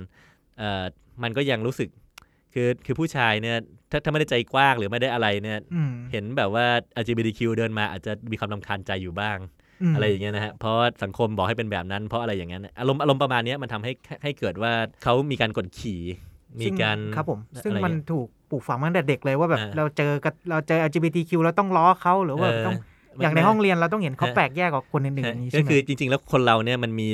[0.58, 0.84] เอ่อ
[1.22, 1.88] มันก็ยังรู้สึก
[2.54, 3.56] คือ คือผู้ชายเนี่ย
[3.90, 6.66] ถ้าถ้าไม่ได้ใจกว้างหรือไม่ได้อะไรเนี่ยอืมเห็นแบบว่า
[7.02, 9.38] LGBTQ เดินมาอาจจะมีความรำคาญใจอยู่บ้าง
[9.90, 16.00] มอะไรอย่างเงี้ยนะฮะ เพราะว่าสังคมบอกให้เป็นแบบนั้น เพราะอะไรอย่างนั้น อารมณ์อารมณ์ประมาณเนี้ยมันทำให้ให้เกิดว่าเขามีการกดขี่
[16.60, 22.76] มีซึ่งการครับผมซึ่งอะไรมันเงี้ยถูกปลูกฝังมาตั้งแต่เด็กเลยว่าแบบอ่าเราเจอกับเราเจอ LGBTQ เราต้องล้อเขาหรือว่าเออต้อง
[23.18, 27.08] มันอย่างในมันห้องเรียนเราต้องเห็นเขาฮะแปลกแยกกว่าคนอื่นๆอย่างนี้ก็ใช่ไหมคือจริง ๆ แล้วคนเราเนี่ยมันมี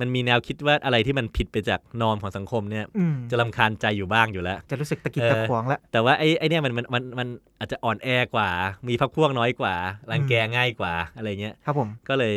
[0.00, 7.28] มันมีแนวคิดว่าอะไรที่มันผิดไปจากนอมของสังคมเนี่ยอืมจะรำคาญใจอยู่บ้างอยู่แล้ว จะรู้สึกตะกิดเออตะขวงแล้ว แต่ว่าไอ้ไอ้เนี่ยมันมันมันมัน
[7.58, 8.48] อาจจะอ่อนแอกว่า
[8.88, 9.74] มีพักพวกน้อยกว่า
[10.10, 12.34] รังแกง่ายกว่าอะไรเงี้ยครับผมก็เลย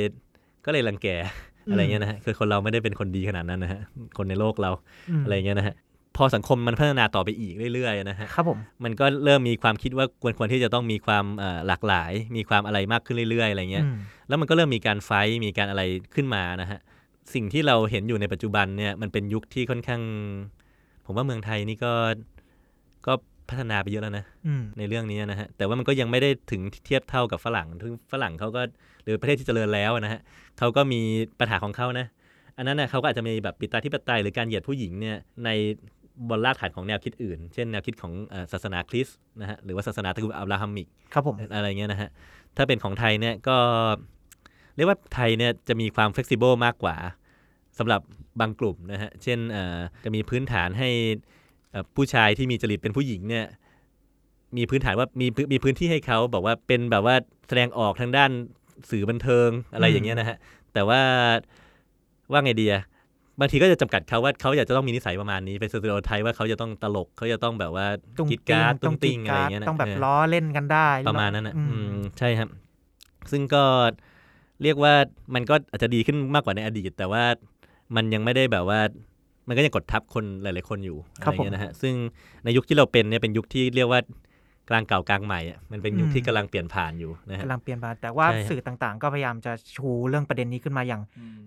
[0.65, 1.07] ก็เลยรังแก
[1.67, 3.81] อืมอะไรเงี้ยนะฮะคือคนเราไม่ได้เป็นคนดีขนาดนั้นนะฮะ
[4.17, 4.71] คนในโลกเรา
[5.21, 5.75] มอะไรเงี้ยนะฮะ
[6.17, 13.95] พอสังคมมันพัฒนาต่อไปอีกเรื่อยๆนะฮะครับผมมันก็เริ่มมีความคิดว่าควรควรที่จะต้องมีความเอ่อหลากหลาย มีความอะไรมากขึ้นเรื่อยๆอะไรเงี้ยอืม
[14.27, 15.83] แล้วมันก็เริ่มมีการไฟท์มีการอะไร
[16.15, 16.79] ขึ้นมานะฮะ
[17.33, 20.01] สิ่งที่เราเห็นอยู่ในปัจจุบันเนี่ยมันเป็นยุคที่ค่อนข้าง
[21.05, 21.93] ผมว่าเมืองไทยนี่ก็
[23.07, 23.13] ก็
[23.49, 28.61] พัฒนาไปเยอะแล้วนะอืมในเรื่องนี้นะฮะแต่ว่ามันก็ยังไม่ได้ถึงเทียบเท่ากับฝรั่งซึ่งฝรั่งเขาก็
[29.03, 30.21] หรือประเทศที่เจริญแล้วนะฮะ
[30.57, 31.01] เขาก็มี
[31.39, 32.05] ปัญหาของเขานะ
[32.57, 35.49] อันนั้นนะเขาก็อาจจะมีแบบปิตาธิปไตยหรือการเหยียดผู้หญิงเนี่ยใน
[36.29, 42.09] บนรากฐานของแนวคิดอื่น เช่นแนวคิดของเอ่อศาสนาคริสต์นะฮะหรือว่าศาสนาตระกูลอับราฮัมิกครับผมอะไรเงี้ยนะฮะ
[42.57, 43.57] ถ้าเป็นของไทยเนี่ยก็
[44.75, 46.95] เรียกว่าไทยเนี่ยจะมีความเฟ e ซิเบิลมากกว่า
[47.77, 48.01] สำหรับ
[48.39, 50.89] บางกลุ่มนะฮะเช่นเอ่อจะมีพื้นฐานให้
[51.71, 53.45] เอ่อผู้ชายที่มีจริตเป็นผู้หญิงเนี่ย
[54.57, 57.15] มีพื้นฐานว่ามีพื้นมีพื้นที่ให้เขาบอกว่าเป็นแบบว่า
[57.47, 58.31] แสดงออกทางด้าน
[58.89, 60.37] สื่อบันเทิงอะไรอย่างเงี้ยนะฮะ
[60.73, 61.01] แต่ว่า
[62.31, 62.75] ว่าไงเดีย
[63.39, 72.49] บางทีก็จะจำกัดเขาว่าเขาอยากจะต้องมีนิสัยประมาณนี้เป็น stereotype ว่าเขาจะต้องตลกเขาจะต้องแบบว่าตุ้งกิดการ์ดติ้ตุ้งงติ้งอะไรอย่างเงี้ยนะต้องแบบเออล้อเล่นกันได้ ประมาณนั้นนะอืมอืมใช่ครับ
[73.31, 73.63] ซึ่งก็
[74.63, 74.93] เรียกว่า
[75.35, 77.23] มันก็อาจจะดีขึ้นมากกว่าในอดีต แต่ว่า
[77.95, 78.79] มันยังไม่ได้แบบว่า
[79.47, 81.93] มันก็ยังกดทับคนหลาย ๆ คนอยู่อะไรอย่างเงี้ยนะฮะซึ่ง
[82.43, 83.99] ในยุคที่เราเป็นเนี่ยเป็นยุคที่เรียกว่า
[84.69, 91.01] กลางเก่ากลางใหม่อะมันเป็นยุคที่กำลังเปลี่ยนผ่านอยู่นะฮะกำลังเปลี่ยนผ่านแต่ว่าใช่ครับสื่อต่างๆ ก็พยายามจะชูเรื่องประเด็นนี้ขึ้นมาอย่าง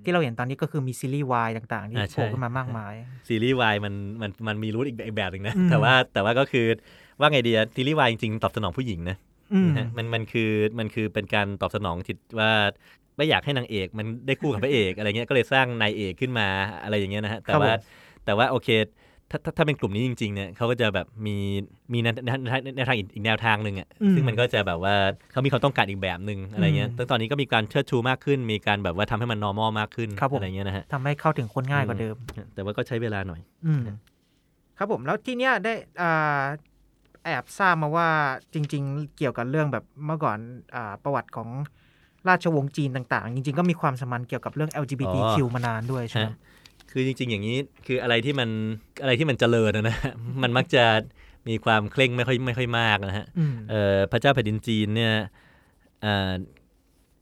[0.05, 2.95] ที่เราเห็นตอนนี้ก็คือมีซีรีส์วายต่างๆที่อ่าโผล่ใช่ขึ้นมามากมาย
[3.29, 6.67] ซีรีส์วายมันมันมันมีรูทอีกอีกแบบหนึ่งนะอืมแต่ว่าแต่ว่าก็คือ
[7.21, 9.17] ว่าไงดีอะซีรีส์วายจริงๆตอบสนองผู้หญิงนะ
[9.55, 12.51] อืมนะฮะมันมันคือมันคือเป็นการตอบสนองจิตว่า
[13.17, 16.47] ไม่อยากให้นางเอกมันได้คู่กับพระเอกอะไรเงี้ยก็เลยสร้างนายเอกขึ้นมา
[16.83, 17.73] อะไรอย่างเงี้ยนะฮะแต่ว่า
[18.25, 18.69] แต่ว่าโอเค
[19.31, 21.37] ถ้าถ้าถ้าเป็นกลุ่มนี้จริงๆเนี่ยเขาก็จะแบบมี
[21.93, 22.39] มีแนวแนว
[22.77, 24.95] แนวทางอีกอีกแนวทางหนึ่งอะอืมซึ่งมันก็จะแบบว่า
[25.33, 32.17] เขามีความต้องการอีกแบบหนึ่งอะไรเงี้ยอืมแต่ตอนนี้ก็มีการเชิดชูมากขึ้น มีการแบบว่าทำให้มัน normal มากขึ้นครับผมอะไรเงี้ยนะฮะทำให้เข้าถึงคนง่ายกว่าเดิม
[32.55, 33.83] แต่ว่าก็ใช้เวลาหน่อย อืม
[34.79, 36.43] ครับผมแล้วที่เนี้ยได้อ่า
[37.25, 38.09] แอบทราบมาว่า
[38.55, 40.39] จริง ๆ เกี่ยวกับเรื่องแบบเมื่อก่อน
[40.75, 41.49] อ่าประวัติของ
[42.29, 46.39] ราชวงศ์จีนต่าง ๆ จริง ๆ ก็มีความสัมพันธ์เกี่ยวกับเรื่อง LGBTQ อ๋อมานานด้วยใช่ไหมฮะ
[46.91, 48.49] คือจริง ๆ อย่างนี้คืออะไรที่มัน
[49.03, 49.97] อะไรที่มันเจริญนะนะ
[50.43, 50.85] มันมักจะ
[51.49, 55.15] มีความเคร่งไม่ค่อยไม่ค่อยมากนะฮะอืมเอ่อพระเจ้าแผ่นดินจีนเนี่ย
[56.03, 56.33] เอ่อ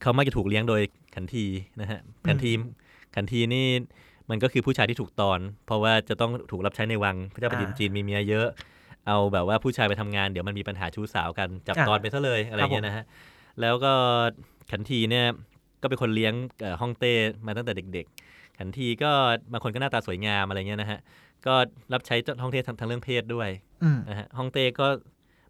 [0.03, 0.83] เขามักจะถูกเลี้ยงโดย
[1.15, 1.47] ขันที
[1.81, 2.53] นะฮะขันที
[3.15, 3.67] ขันทีนี่
[4.31, 8.49] มันก็คือผู้ชายที่ถูกตอน เพราะว่าจะต้องถูกรับใช้ในวังพระเจ้าแผ่นดินจีนมีเมียเยอะ
[9.07, 13.05] เอาแบบว่าผู้ชายไปทำงานเดี๋ยวมันมีปัญหาชู้สาวกันจับตอนไปซะเลยอะไรเงี้ยนะฮะ
[13.61, 13.93] แล้วก็
[14.71, 15.27] ขันทีเนี่ย
[15.83, 17.13] ก็เป็นคนเลี้ยงเอ่อฮ่องเต้
[17.47, 18.28] มาตั้งแต่เด็ก ๆ
[18.59, 19.11] ขันทีก็
[19.53, 21.01] บางคนก็หน้าตาสวยงามอะไรเงี้ยนะฮะ
[21.47, 21.55] ก็
[21.93, 23.49] รับใช้ฮ่องเต้ทางทางเรื่องเพศด้วย
[23.83, 24.87] อืมนะฮะฮ่องเต้ก็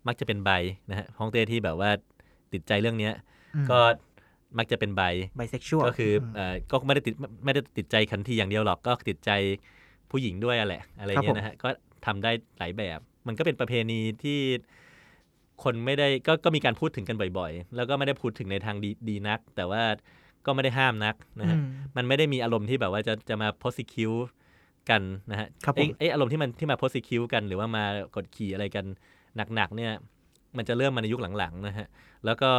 [0.06, 0.50] มักจะเป็นใบ
[0.90, 1.90] นะฮะฮ่องเต้ที่แบบว่า
[2.52, 3.14] ติดใจเรื่องเนี้ย
[3.54, 3.78] อืมก็
[4.58, 5.02] มักจะเป็นใบ
[5.36, 9.30] ไบเซ็กชวลก็คือเอ่อก็ไม่ได้ติดไม่ได้ติดใจขันทีอย่างเดียวหรอกก็ติดใจ
[10.10, 11.68] ผู้หญิงด้วยอะแหละ อะไรเงี้ยนะฮะก็
[12.06, 14.40] ทำได้หลายแบบ มันก็เป็นประเพณีที่
[15.62, 19.82] คนไม่ได้ก็ก็มีการพูดถึงกันบ่อยๆ แล้วก็ไม่ได้พูดถึงในทางดีดีนัก แต่ว่า
[20.48, 21.56] ก็ไม่ได้ห้ามนักนะฮะ
[21.96, 24.22] มันไม่ได้มีอารมณ์ที่แบบว่าจะจะมา prosecute
[24.90, 27.84] กันนะฮะครับผมไอ้ไอ้อารมณ์ที่มันที่มา prosecute กัน หรือว่ามา
[28.16, 28.84] กดขี่อะไรกัน
[29.54, 29.92] หนักๆเนี่ย
[30.56, 31.86] มันจะเริ่มมาในยุคหลังๆนะฮะ
[32.24, 32.50] แล้วก็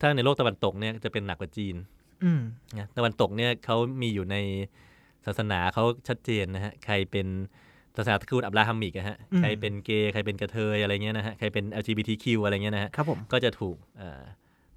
[0.00, 1.76] ถ้าในโลกตะวันตกเนี่ยจะเป็นหนักกว่าจีน
[2.24, 2.40] อืม
[2.78, 4.36] นะตะวันตกเนี่ยเขามีอยู่ใน
[5.26, 7.26] ศาสนาเขาชัดเจนนะฮะใครเป็น
[7.96, 14.22] ศาสนาตระกูลอับราฮัมิกอะฮะอืมใครเป็นเกย์ใครเป็นกระเทยอะไรเงี้ยนะฮะใครเป็น LGBTQ อะไรเงี้ยนะฮะครับผมก็จะถูกเอ่อ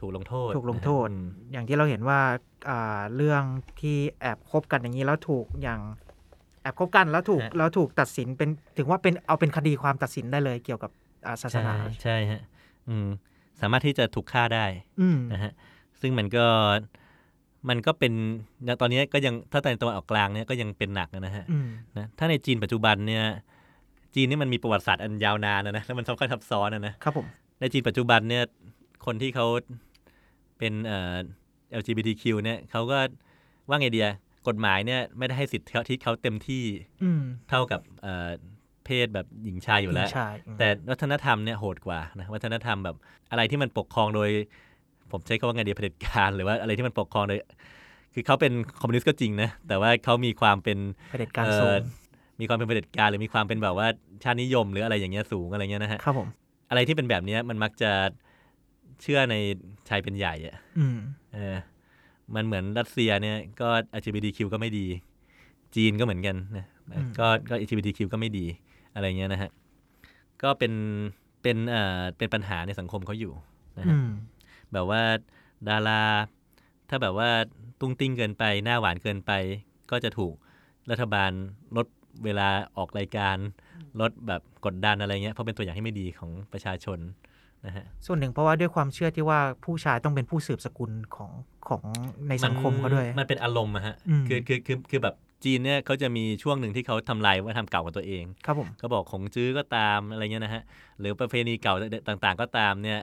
[0.02, 2.20] ถูกลงโทษ ถูกลงโทษนะฮะอืมอย่างที่เราเห็นว่า
[2.70, 3.44] อ่าเรื่อง
[3.82, 5.80] ที่แอบคบกันอย่างนี้แล้วถูกอย่าง
[6.62, 10.92] แอบคบกันแล้วถูกแล้วถูกตัดสินเป็นถึงว่าเป็นเอาเป็นคดีความตัดสินได้เลยเกี่ยวกับ
[11.26, 12.42] อ่าศาสนาใช่ใช่ฮะ
[12.90, 13.08] อืม
[13.62, 14.66] สามารถที่จะถูกฆ่าได้
[15.02, 15.52] อืมนะฮะ
[16.02, 16.46] ซึ่งมันก็
[17.70, 18.14] มันก็เป็น
[18.66, 23.26] อย่างตอนนี้ก็ยังถ้าในตะวันออกกลางเนี่ยก็ยังเป็นหนักนะฮะอืมนะถ้าในจีนปัจจุบันเนี่ย
[24.16, 27.26] จีนนี่มันมีประวัติศาสตร์อันยาวนานนะนะแล้วมันซับซ้อนซับซ้อนนะนะครับผม
[27.60, 28.44] ในจีนปัจจุบันเนี่ย
[29.06, 29.48] คนที่เขา
[30.58, 31.16] เป็นเอ่อ
[31.80, 33.00] LGBTQ เนี่ยเขาก็
[33.70, 34.10] ว่าไงเดีย
[34.48, 36.64] กฎหมายเนี่ยไม่ได้ให้สิทธิ์เขาที่เขาเต็มที่
[37.04, 38.30] อืมเท่ากับเอ่อ
[38.86, 42.96] เพศแบบหญิงชายอยู่แล้วหญิงชายอืมแต่วัฒนธรรมเนี่ยโหดกว่านะวัฒนธรรมแบบ
[43.32, 44.30] อะไรที่มันปกครองโดย
[45.12, 47.40] ผมใช้คำว่าไงดีเผด็จการหรือว่าอะไรที่มันปกครองโดย
[48.14, 50.78] คือเขาเป็นคอมมิวนิสต์ก็จริงนะแต่ว่าเขามีความเป็น
[51.12, 51.80] เผด็จการเอ่สูอง
[52.40, 53.88] มีความเป็นเผด็จการหรือมีความเป็นแบบว่า
[54.24, 56.28] ชาตินิยมหรืออะไรอย่างเงี้ยสูงอะไรเงี้ยนะฮะครับผม
[56.70, 57.92] อะไรที่เป็นแบบเนี้ยมันมักจะ
[59.04, 59.36] เชื่อใน
[59.90, 61.00] ชายเป็นใหญ่อะอืม
[61.34, 61.58] เออ
[62.36, 64.86] มันเหมือนรัสเซียเนี่ยก็ LGBTQ ก็ไม่ดี
[65.76, 68.46] จีนก็เหมือนกันนะอืมก็ก็ LGBTQ ก็ไม่ดี
[68.94, 69.52] อะไรเงี้ยนะฮะ
[70.44, 70.74] ก็เป็น
[71.42, 73.34] เป็นเอ่อเป็นปัญหาในสังคมเขาอยู่
[73.80, 74.10] นะฮะอืม
[74.74, 75.02] แบบว่า
[75.70, 76.04] ดารา
[76.90, 77.30] ถ้าแบบว่า
[77.80, 79.32] ตุ้งติ้งเกินไป หน้าหวานเกินไป
[79.92, 80.34] ก็จะถูก
[80.92, 81.32] รัฐบาล
[81.78, 81.88] ลด
[82.24, 83.38] เวลาออกรายการ
[84.02, 87.00] ลดแบบกดดันอะไรเงี้ยเพราะเป็นตัวอย่างที่ไม่ดีของประชาชน
[87.66, 91.32] นะฮะส่วนหนึ่งเพราะว่าด้วยความเชื่อที่ว่าผู้ชายต้องเป็นผู้สืบสกุลของ
[91.68, 91.82] ของ
[92.30, 100.64] ในสังคมเขาด้วย มันเป็นอารมณ์อะฮะอืมคือคือคือคือแบบจีนเนี่ยเขาจะมีช่วงหนึ่งที่เขาทำลายวัฒนธรรมเก่าของตัวเองครับผมก็บอกของจื้อก็ตามอะไรเงี้ยนะฮะ
[101.00, 101.76] หรือประเพณีเก่า
[102.08, 103.00] ต่างๆ ก็ตามเนี่ย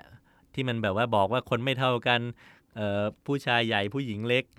[0.55, 2.21] ที่มันแบบว่าบอกว่าคนไม่เท่ากัน
[2.77, 4.59] เอ่อผู้ชายใหญ่ผู้หญิงเล็กเอ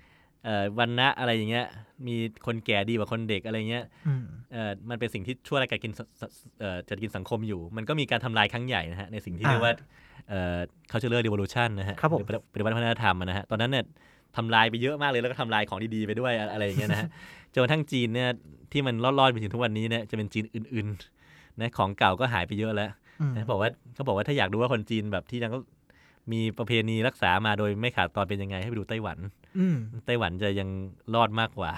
[0.78, 1.66] วันนะอะไรอย่างเงี้ย
[2.06, 6.22] มีคนแก่ดีกว่าคนเด็กอะไรเงี้ยอืมเอ่อมันเป็นสิ่งที่ช่วยรายการกินสส
[6.60, 9.74] เอ่อจัดกินสังคมอยู่ มันก็มีการทำลายครั้งใหญ่นะฮะในสิ่งที่อ่าเรียกว่า
[10.28, 10.58] เอ่อ
[10.90, 13.84] cultural revolution นะฮะครับผมหอปฏิวัติวัฒนธรรมอะนะฮะตอนนั้นเนี่ย
[14.36, 17.08] ทำลายไปเยอะมากเลยแล้วก็ทำลายของดีๆไปด้วยอะอะไรอย่างเงี้ยนะฮะ
[17.52, 18.28] จนกระทั่งจีนเนี่ย
[18.72, 25.58] ที่มันรอดๆไปถึงทุกวันนี้เนี่ยจะเป็นจีนอื่นๆนะของเก่าก็หายไปเยอะแล้วอืมนะบอกว่าเขาบอกว่าถ้าอยากรู้ว่าคนจีนแบบที่ยังก็
[26.32, 29.18] มีประเพณีรักษามาโดยไม่ขาดตอนเป็นยังไงให้ไปดูไต้หวัน
[29.58, 30.68] อืมไต้หวันจะยัง
[31.14, 31.70] รอดมากกว่า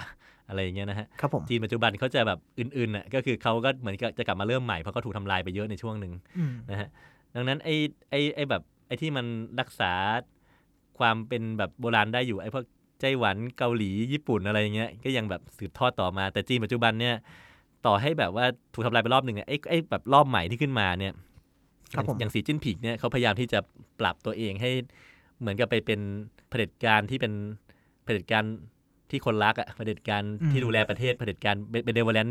[0.48, 6.88] อะไรอย่างเงี้ยนะฮะครับผมจีนปัจจุบันเขาจะแบบอื่นๆน่ะก็คือเขาก็เหมือนกับจะกลับมาเริ่มใหม่เพราะเขาถูกทำลายไปเยอะในช่วงหนึ่งอืมนะฮะ
[7.35, 7.74] ดังนั้นไอ้
[8.11, 9.26] ไอ้ไอ้แบบไอ้ที่มัน
[9.61, 9.92] รักษา
[10.98, 12.64] ความเป็นแบบโบราณได้อยู่ไอ้พวก
[13.00, 17.14] ไต้หวันเกาหลีญี่ปุ่นอะไรอย่างเงี้ยก็ยังแบบสืบทอดต่อมาแต่จีนปัจจุบันเนี่ย
[17.87, 21.33] ต่อให้แบบว่าถูกทำลายไปรอบหนึ่งอะไอ้ไอ้แบบรอบใหม่ที่ขึ้นมาเนี่ยครับผม
[22.18, 23.59] อย่างสีจิ้นผิงเนี่ยเขาพยายามที่จะ
[24.00, 24.70] ปรับตัวเองให้
[25.40, 26.00] เหมือนกับไปเป็น
[26.48, 27.33] เผด็จการที่เป็น
[28.04, 28.44] เผด็จการ
[29.11, 32.28] ที่คนรักอะเผด็จการที่ดูแลประเทศเผด็จการเป็น develop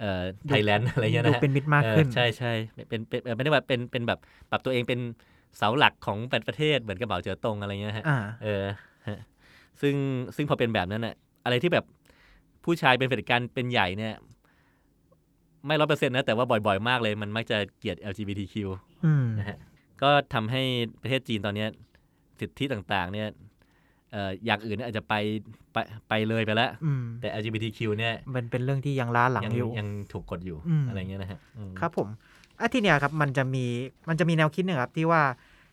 [0.00, 2.52] เอ่อไทยแลนด์อะไรเงี้ยดูนะฮะเป็นมิตรมากเออขึ้นใช่ใช่
[2.88, 4.18] เป็นเป็นเอ่อไม่ได้ว่าเป็นเป็นแบบ
[4.50, 5.00] ปรับตัวเองเป็น
[5.56, 8.64] เสาหลักของประเทศเหมือนกับเหมาเจ๋อตงอะไรเงี้ยฮะอ่าเออ
[9.08, 9.18] ฮะ
[9.80, 9.94] ซึ่ง
[10.36, 11.84] ซึ่งพอเป็นแบบนั้นน่ะอะไรที่แบบ
[12.64, 14.14] ผู้ชายเป็นเผด็จการเป็นใหญ่เนี่ย
[15.66, 18.54] ไม่ร้อยเปอร์เซ็นต์นะ แต่ว่าบ่อยๆ มากเลย มันมักจะเกลียด LGBTQ
[19.06, 19.58] อืมนะฮะ
[20.02, 20.62] ก็ทำให้
[21.02, 21.68] ประเทศจีนตอนเนี้ย
[22.40, 23.28] สิทธิต่างๆ เนี่ย
[24.12, 25.14] เอ่ออย่างอื่นเนี่ยอาจจะไป
[25.72, 25.76] ไป
[26.08, 32.08] ไปเลยไปแล้วอืมแต่ LGBTQ เนี่ย มันเป็นเรื่องที่ยังล้าหลังยังอยู่ยังถูกกดอยู่อืมอะไรเงี้ยนะฮะอืมครับผม
[32.60, 33.64] อะทีเนี้ยครับมันจะมี
[34.08, 35.22] มันจะมีแนวคิดหนึ่งครับที่ว่า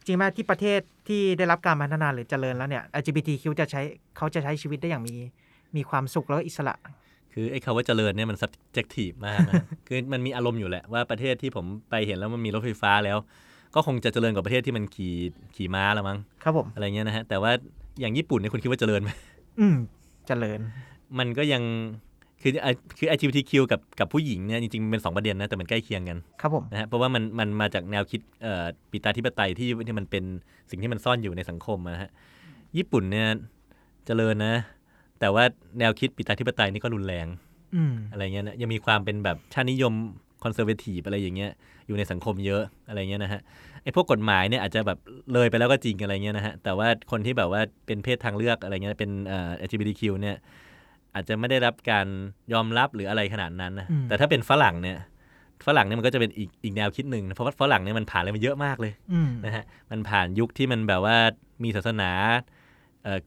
[0.06, 3.82] จริงไหมที่ประเทศที่ได้รับการพัฒนาหรือเจริญแล้วเนี่ย LGBTQ จะใช้
[4.18, 5.16] เขาจะใช้ชีวิตได้อย่างมี
[5.76, 6.76] มีความสุขแล้วก็อิสระ
[7.34, 13.18] คือไอ้คำว่าเจริญเนี่ยมัน subjective มากนะคือมันมีอารมณ์อยู่แหละว่าประเทศที่ผมไปเห็นแล้วมันมีรถไฟฟ้าแล้ว
[13.76, 15.16] ก็คงจะเจริญกว่าประเทศที่มันขี่
[15.56, 17.52] ขี่ม้าแล้วมั้งครับผมอะไรเงี้ยนะฮะแต่ว่า
[18.00, 19.10] อย่างญี่ปุ่นเนี่ยคุณคิดว่าเจริญไหม
[19.60, 19.76] อืม
[20.28, 20.60] เจริญ
[21.20, 21.64] มันก็ยัง
[22.42, 22.52] คือ
[22.98, 30.24] คือ LGBTQ กับกับผู้หญิงเนี่ยจริงๆมันเป็นสองประเด็นนะแต่มันใกล้เคียงกันครับผมนะฮะเพราะว่ามันมันมาจากแนวคิดเอ่อปิตาธิปไตยที่ที่มันเป็น
[30.70, 32.12] สิ่งที่มันซ่อนอยู่ในสังคมอะนะฮะ
[32.78, 33.28] ญี่ปุ่นเนี่ย
[34.06, 34.56] เจริญนะ
[35.24, 35.46] แต่ว่า
[35.80, 37.28] แนวคิดปิตาธิปไตยนี่ก็รุนแรง
[37.76, 39.94] อืมอะไรเงี้ยนะยังมีความเป็นแบบชาตินิยม
[40.44, 41.52] คอนเซอร์เวทีฟอะไรอย่างเงี้ย
[41.88, 43.42] อยู่ในสังคมเยอะอะไรเงี้ยนะฮะ
[43.84, 44.98] ไอ้พวกกฎหมายเนี่ยอาจจะแบบ
[45.34, 50.36] เลยไปแล้วก็จริงอะไรเงี้ยนะฮะแต่ว่าคนที่แบบว่าเป็นเพศทางเลือกอะไรเงี้ยเป็นเอ่อ LGBTQ เนี่ย
[51.16, 52.08] อาจจะไม่ได้รับการ
[52.54, 54.98] ยอมรับหรืออะไรขนาดนั้นนะอืมแต่ถ้าเป็นฝรั่งเนี่ย
[55.68, 61.18] ฝรั่งเนี่ยมันก็จะเป็นอีกอีกแนวคิดหนึ่งนะเพราะว่าฝรั่งเนี่ยมันผ่านอะไรมาเยอะมากเลยอืมนะฮะมันผ่านยุคที่มันแบบว่า
[61.64, 62.42] มีศาสนาเอ่อ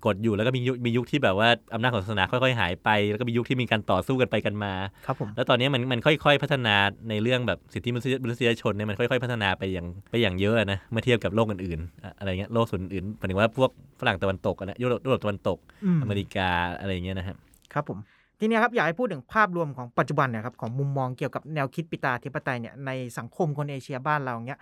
[0.04, 4.72] กดอยู่แล้วก็มียุคมียุคที่แบบว่าอำนาจของศาสนาค่อยๆหายไป แล้วก็มียุคที่มีการต่อสู้กันไปกันมา
[5.06, 6.74] ครับผมแล้วตอนนี้มันมันค่อยๆพัฒนา
[7.10, 17.36] ในเรื่องแบบสิทธิมนุษยมนุษยชนเนี่ยมันค่อยๆ พัฒนาไปอย่างไปอย่างเยอะนะเมื่อเทียบกับโลกอื่นๆอะอะไรเงี้ยโลกส่วนอื่นหมายถึงว่าพวกฝรั่งตะวันตกอะนะยุโรปยุโรปตะวันตกอืมอเมริกาอะไรอย่างเงี้ยนะฮะ
[17.72, 17.98] ครับผม
[18.40, 24.60] ทีเนี้ยครับอยากให้พูดถึงภาพรวมของปัจจุบันเนี่ยครับของมุมมองเกี่ยวกับแนวคิดปิตาธิปไตยเนี่ยในสังคมคนเอเชียบ้านเราเนี้ย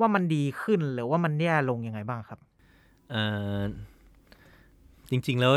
[0.00, 2.38] ว่ามันดีขึ้นหรือว่ามันแย่ลงยังไงบ้างครับ
[3.10, 3.22] เอ่
[3.60, 3.62] อ
[5.10, 5.52] จริง ๆ แล้ว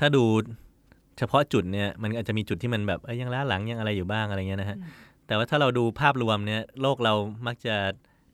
[0.00, 0.24] ถ้าดู
[1.18, 4.76] เฉพาะจุดเนี่ยมันอาจจะมีจุดที่มันแบบเอ้ยยังล้าหลังยังอะไรอยู่บ้างอะไรเงี้ยนะฮะ
[5.26, 7.14] แต่ว่าถ้าเราดูภาพรวมเนี่ยโลกเรา
[7.46, 7.74] มักจะ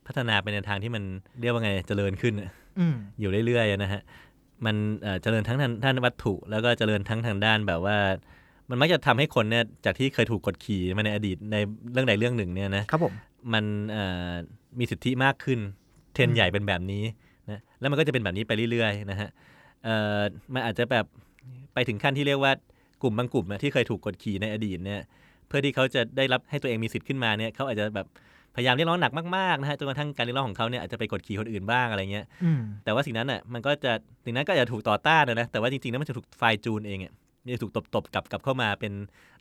[0.07, 1.03] พัฒนาไปในทางที่มัน
[1.41, 4.01] เรียกว่าไงเจริญขึ้นอะอืมอยู่เรื่อยๆนะฮะ
[4.65, 7.97] มันเอ่อเจริญทั้งทางด้านวัตถุ แล้วก็เจริญทั้งทางด้านแบบว่า
[8.69, 11.55] มันมักจะทำให้คนเนี่ยจากที่เคยถูกกดขี่มาในอดีตใน
[11.91, 13.13] เรื่องใดเรื่องหนึ่งเนี่ยนะครับผม
[13.53, 14.31] มันเอ่อ
[14.79, 15.59] มีสิทธิมากขึ้น
[16.13, 17.03] เทรนอืด์มใหญ่เป็นแบบนี้
[17.49, 19.29] นะแล้วมันก็จะเป็นแบบนี้ไปเรื่อยๆนะฮะ
[19.83, 20.21] เอ่อ
[20.53, 21.05] มันอาจจะแบบ
[21.73, 22.51] ไปถึงขั้นที่เรียกว่า
[23.01, 25.01] กลุ่มบางกลุ่มอะที่เคยถูกกดขี่ในอดีตเนี่ย
[25.47, 28.07] เพื่อที่เขาจะได้รับให้ตัวเองมีสิทธิ์ขึ้นมาเนี่ยเขาอาจจะแบบ
[28.55, 33.91] พยายามเรียกร้องหนักมากๆนะฮะจนกระทั่งการเรียกร้องของเขาเนี่ยอาจจะไปกดขี่คนอื่นบ้างอะไรเงี้ยอืมแต่ว่าสิ่งนั้นอะมันก็จะ
[34.25, 37.13] สิ่งนั้นก็อาจจะถูกต่อต้านนะนะแต่ว่าจริงๆแล้วมันจะถูกไฟล์จูนเองอะ
[37.43, 38.93] มันจะถูกตบๆกลับกลับเข้ามาเป็น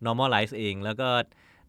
[0.07, 1.09] normalize เอง แล้วก็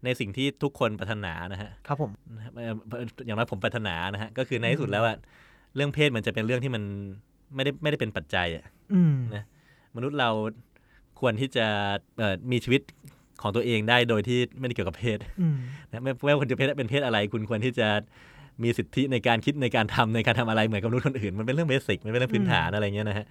[0.05, 5.15] ในสิ่งที่ทุกคนปรารถนานะฮะครับผมนะครับเอ่ออย่างน้อยผมปรารถนานะฮะก็คือในที่สุดแล้วอะ
[5.75, 6.83] เรื่องเพศมันจะเป็นเรื่องที่มัน
[7.55, 9.43] ไม่ได้ไม่ได้เป็นปัจจัยอะอืมนะ
[9.95, 10.29] มนุษย์เรา
[11.19, 11.65] ควรที่จะ
[12.17, 12.81] เอ่อมีชีวิต
[13.41, 15.57] ของตัวเองได้โดยที่ไม่ได้เกี่ยวกับเพศอืม
[15.91, 17.87] นะไม่ไม่ว่าคุณจะเพศเป็นเพศอะไร คุณควรที่จะ
[18.63, 23.25] มีสิทธิในการคิดในการทำในการทำอะไรเหมือนกับมนุษย์คนอื่น มันเป็นเรื่องเบสิกมันเป็นเรื่องพื้นฐานอะไรเงี้ยนะฮะ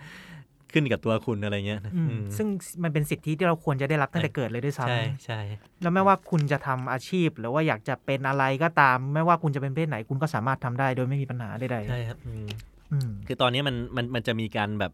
[0.72, 2.48] ขึ้นกับตัวคุณอะไรเงี้ยนะอืมอืมซึ่ง
[2.82, 12.48] มันเป็นสิทธิที่เราควรจะได้รับตั้งแต่เกิดเลยด้วยซ้ใช่ใช่ำแล้วไม่ว่าคุณจะทำอาชีพ หรือว่าอยากจะเป็นอะไรก็ตาม ไม่ว่าคุณจะเป็นเพศไหนคุณก็สามารถทำได้โดยไม่มีปัญหาใดใช่ครับอืมๆอืม
[13.26, 14.92] คือตอนนี้มันมันมันจะมีการแบบ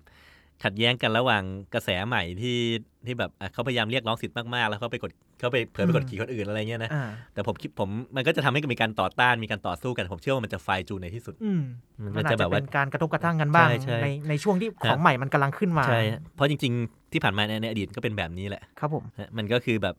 [0.64, 1.42] ขัดแย้งกันระหว่าง
[1.74, 2.58] กระแสใหม่ที่
[3.06, 7.04] ที่แบบอะเขาพยายามเรียกร้องสิทธิ์มากๆ แล้วเขาไปกดเขาไปเผยไปกดอืมขี่คนอื่นอะไรเงี้ยนะอ่า
[7.34, 11.62] แต่ผมคิดผมมันก็จะทำให้มีการต่อต้านมีการต่อสู้กันผมเชื่อว่ามันจะไฟจูนในที่สุดอืม
[12.02, 19.94] มันมันอาจะจแบจะบว่าเป็นการกระทบกระทั่งกันบ้างใช่ใช่ในในช่วงที่ฮะของใหม่มันกำลังขึ้นมาใช่ฮะเพราะจริง ๆ ที่ผ่านมาในในอดีตก็เป็นแบบนี้แหละครับผมฮะมันก็คือแบบ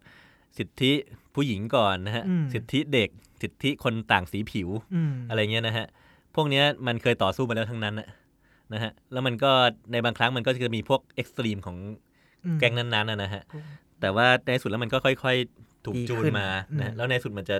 [0.57, 0.91] สิทธิ
[1.35, 3.09] ผู้หญิงก่อนนะฮะอืมสิทธิเด็ก
[3.41, 5.87] สิทธิคนต่างสีผิวอืมอะไรเงี้ยนะฮะ
[6.35, 8.07] พวกเนี้ยมันเคยต่อสู้มาแล้วทั้งนั้นนะ
[8.73, 9.51] นะฮะแล้วมันก็
[9.91, 11.77] ในบางครั้งมันก็จะมีพวกเอ็กซ์ตรีมของ
[12.45, 13.63] อืมแก๊งนั้นๆนะนะฮะอืม
[14.01, 17.57] แต่ว่าในที่สุดแล้วมันก็ค่อยๆ ถูกดีจูนขึ้นมาอืมนะแล้วในที่สุดมันจะ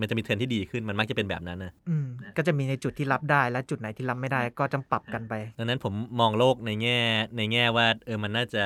[0.00, 6.98] มันจะมีเทรนด์ที่ดีขึ้นมันมักจะเป็นแบบนั้นนะอืมก็จะมีในจุดที่รับได้และจุดไหนที่รับไม่ได้ก็จะปรับกันไปดังนั้นผมมองโลกในแง่
[7.36, 8.64] ในแง่ว่าเออมันน่าจะ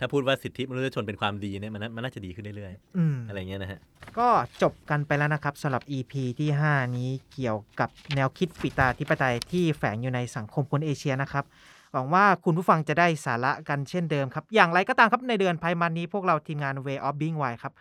[0.00, 3.80] ถ้าพูดว่าสิทธิมนุษยชนเป็นความดีเนี่ยมันน่ามันน่าจะดีขึ้นเรื่อยอืมๆอะไรเงี้ยนะฮะ
[4.18, 4.28] ก็
[4.62, 11.44] จบกันไปแล้วนะครับสำหรับ EP ที่ 5 นี้เกี่ยวกับแนวคิดปิตาธิปไตยที่แฝงอยู่ในสังคมคนเอเชียนะครับ
[11.92, 17.72] หวังว่าคุณผู้ฟังจะได้สาระกันเช่นเดิมครับ อย่างไรก็ตามครับในเดือนภายมันนี้พวกเราทีมงาน Way of Being Wise ครับ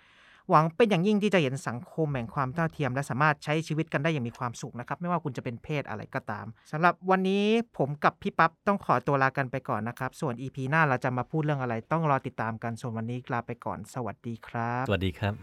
[0.49, 7.45] หวังเป็นอย่างยิ่งที่จะเห็นสังคมแห่งความเท่าเทียม และสามารถใช้ชีวิตกันได้อย่างมีความสุขนะครับ ไม่ว่าคุณจะเป็นเพศอะไรก็ตามสำหรับวันนี้
[7.77, 15.33] ผมกับพี่ปั๊บต้องขอตัวลากันไปก่อนนะครับ ส่วน EP หน้าเราจะมาพูดเรื่องอะไรต้องรอติดตามกันส่วนวันนี้ลาไปก่อน สวัสดีครับ สวัสดีครับ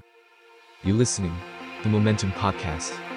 [0.86, 1.36] You listening,
[1.82, 3.15] the Momentum Podcast.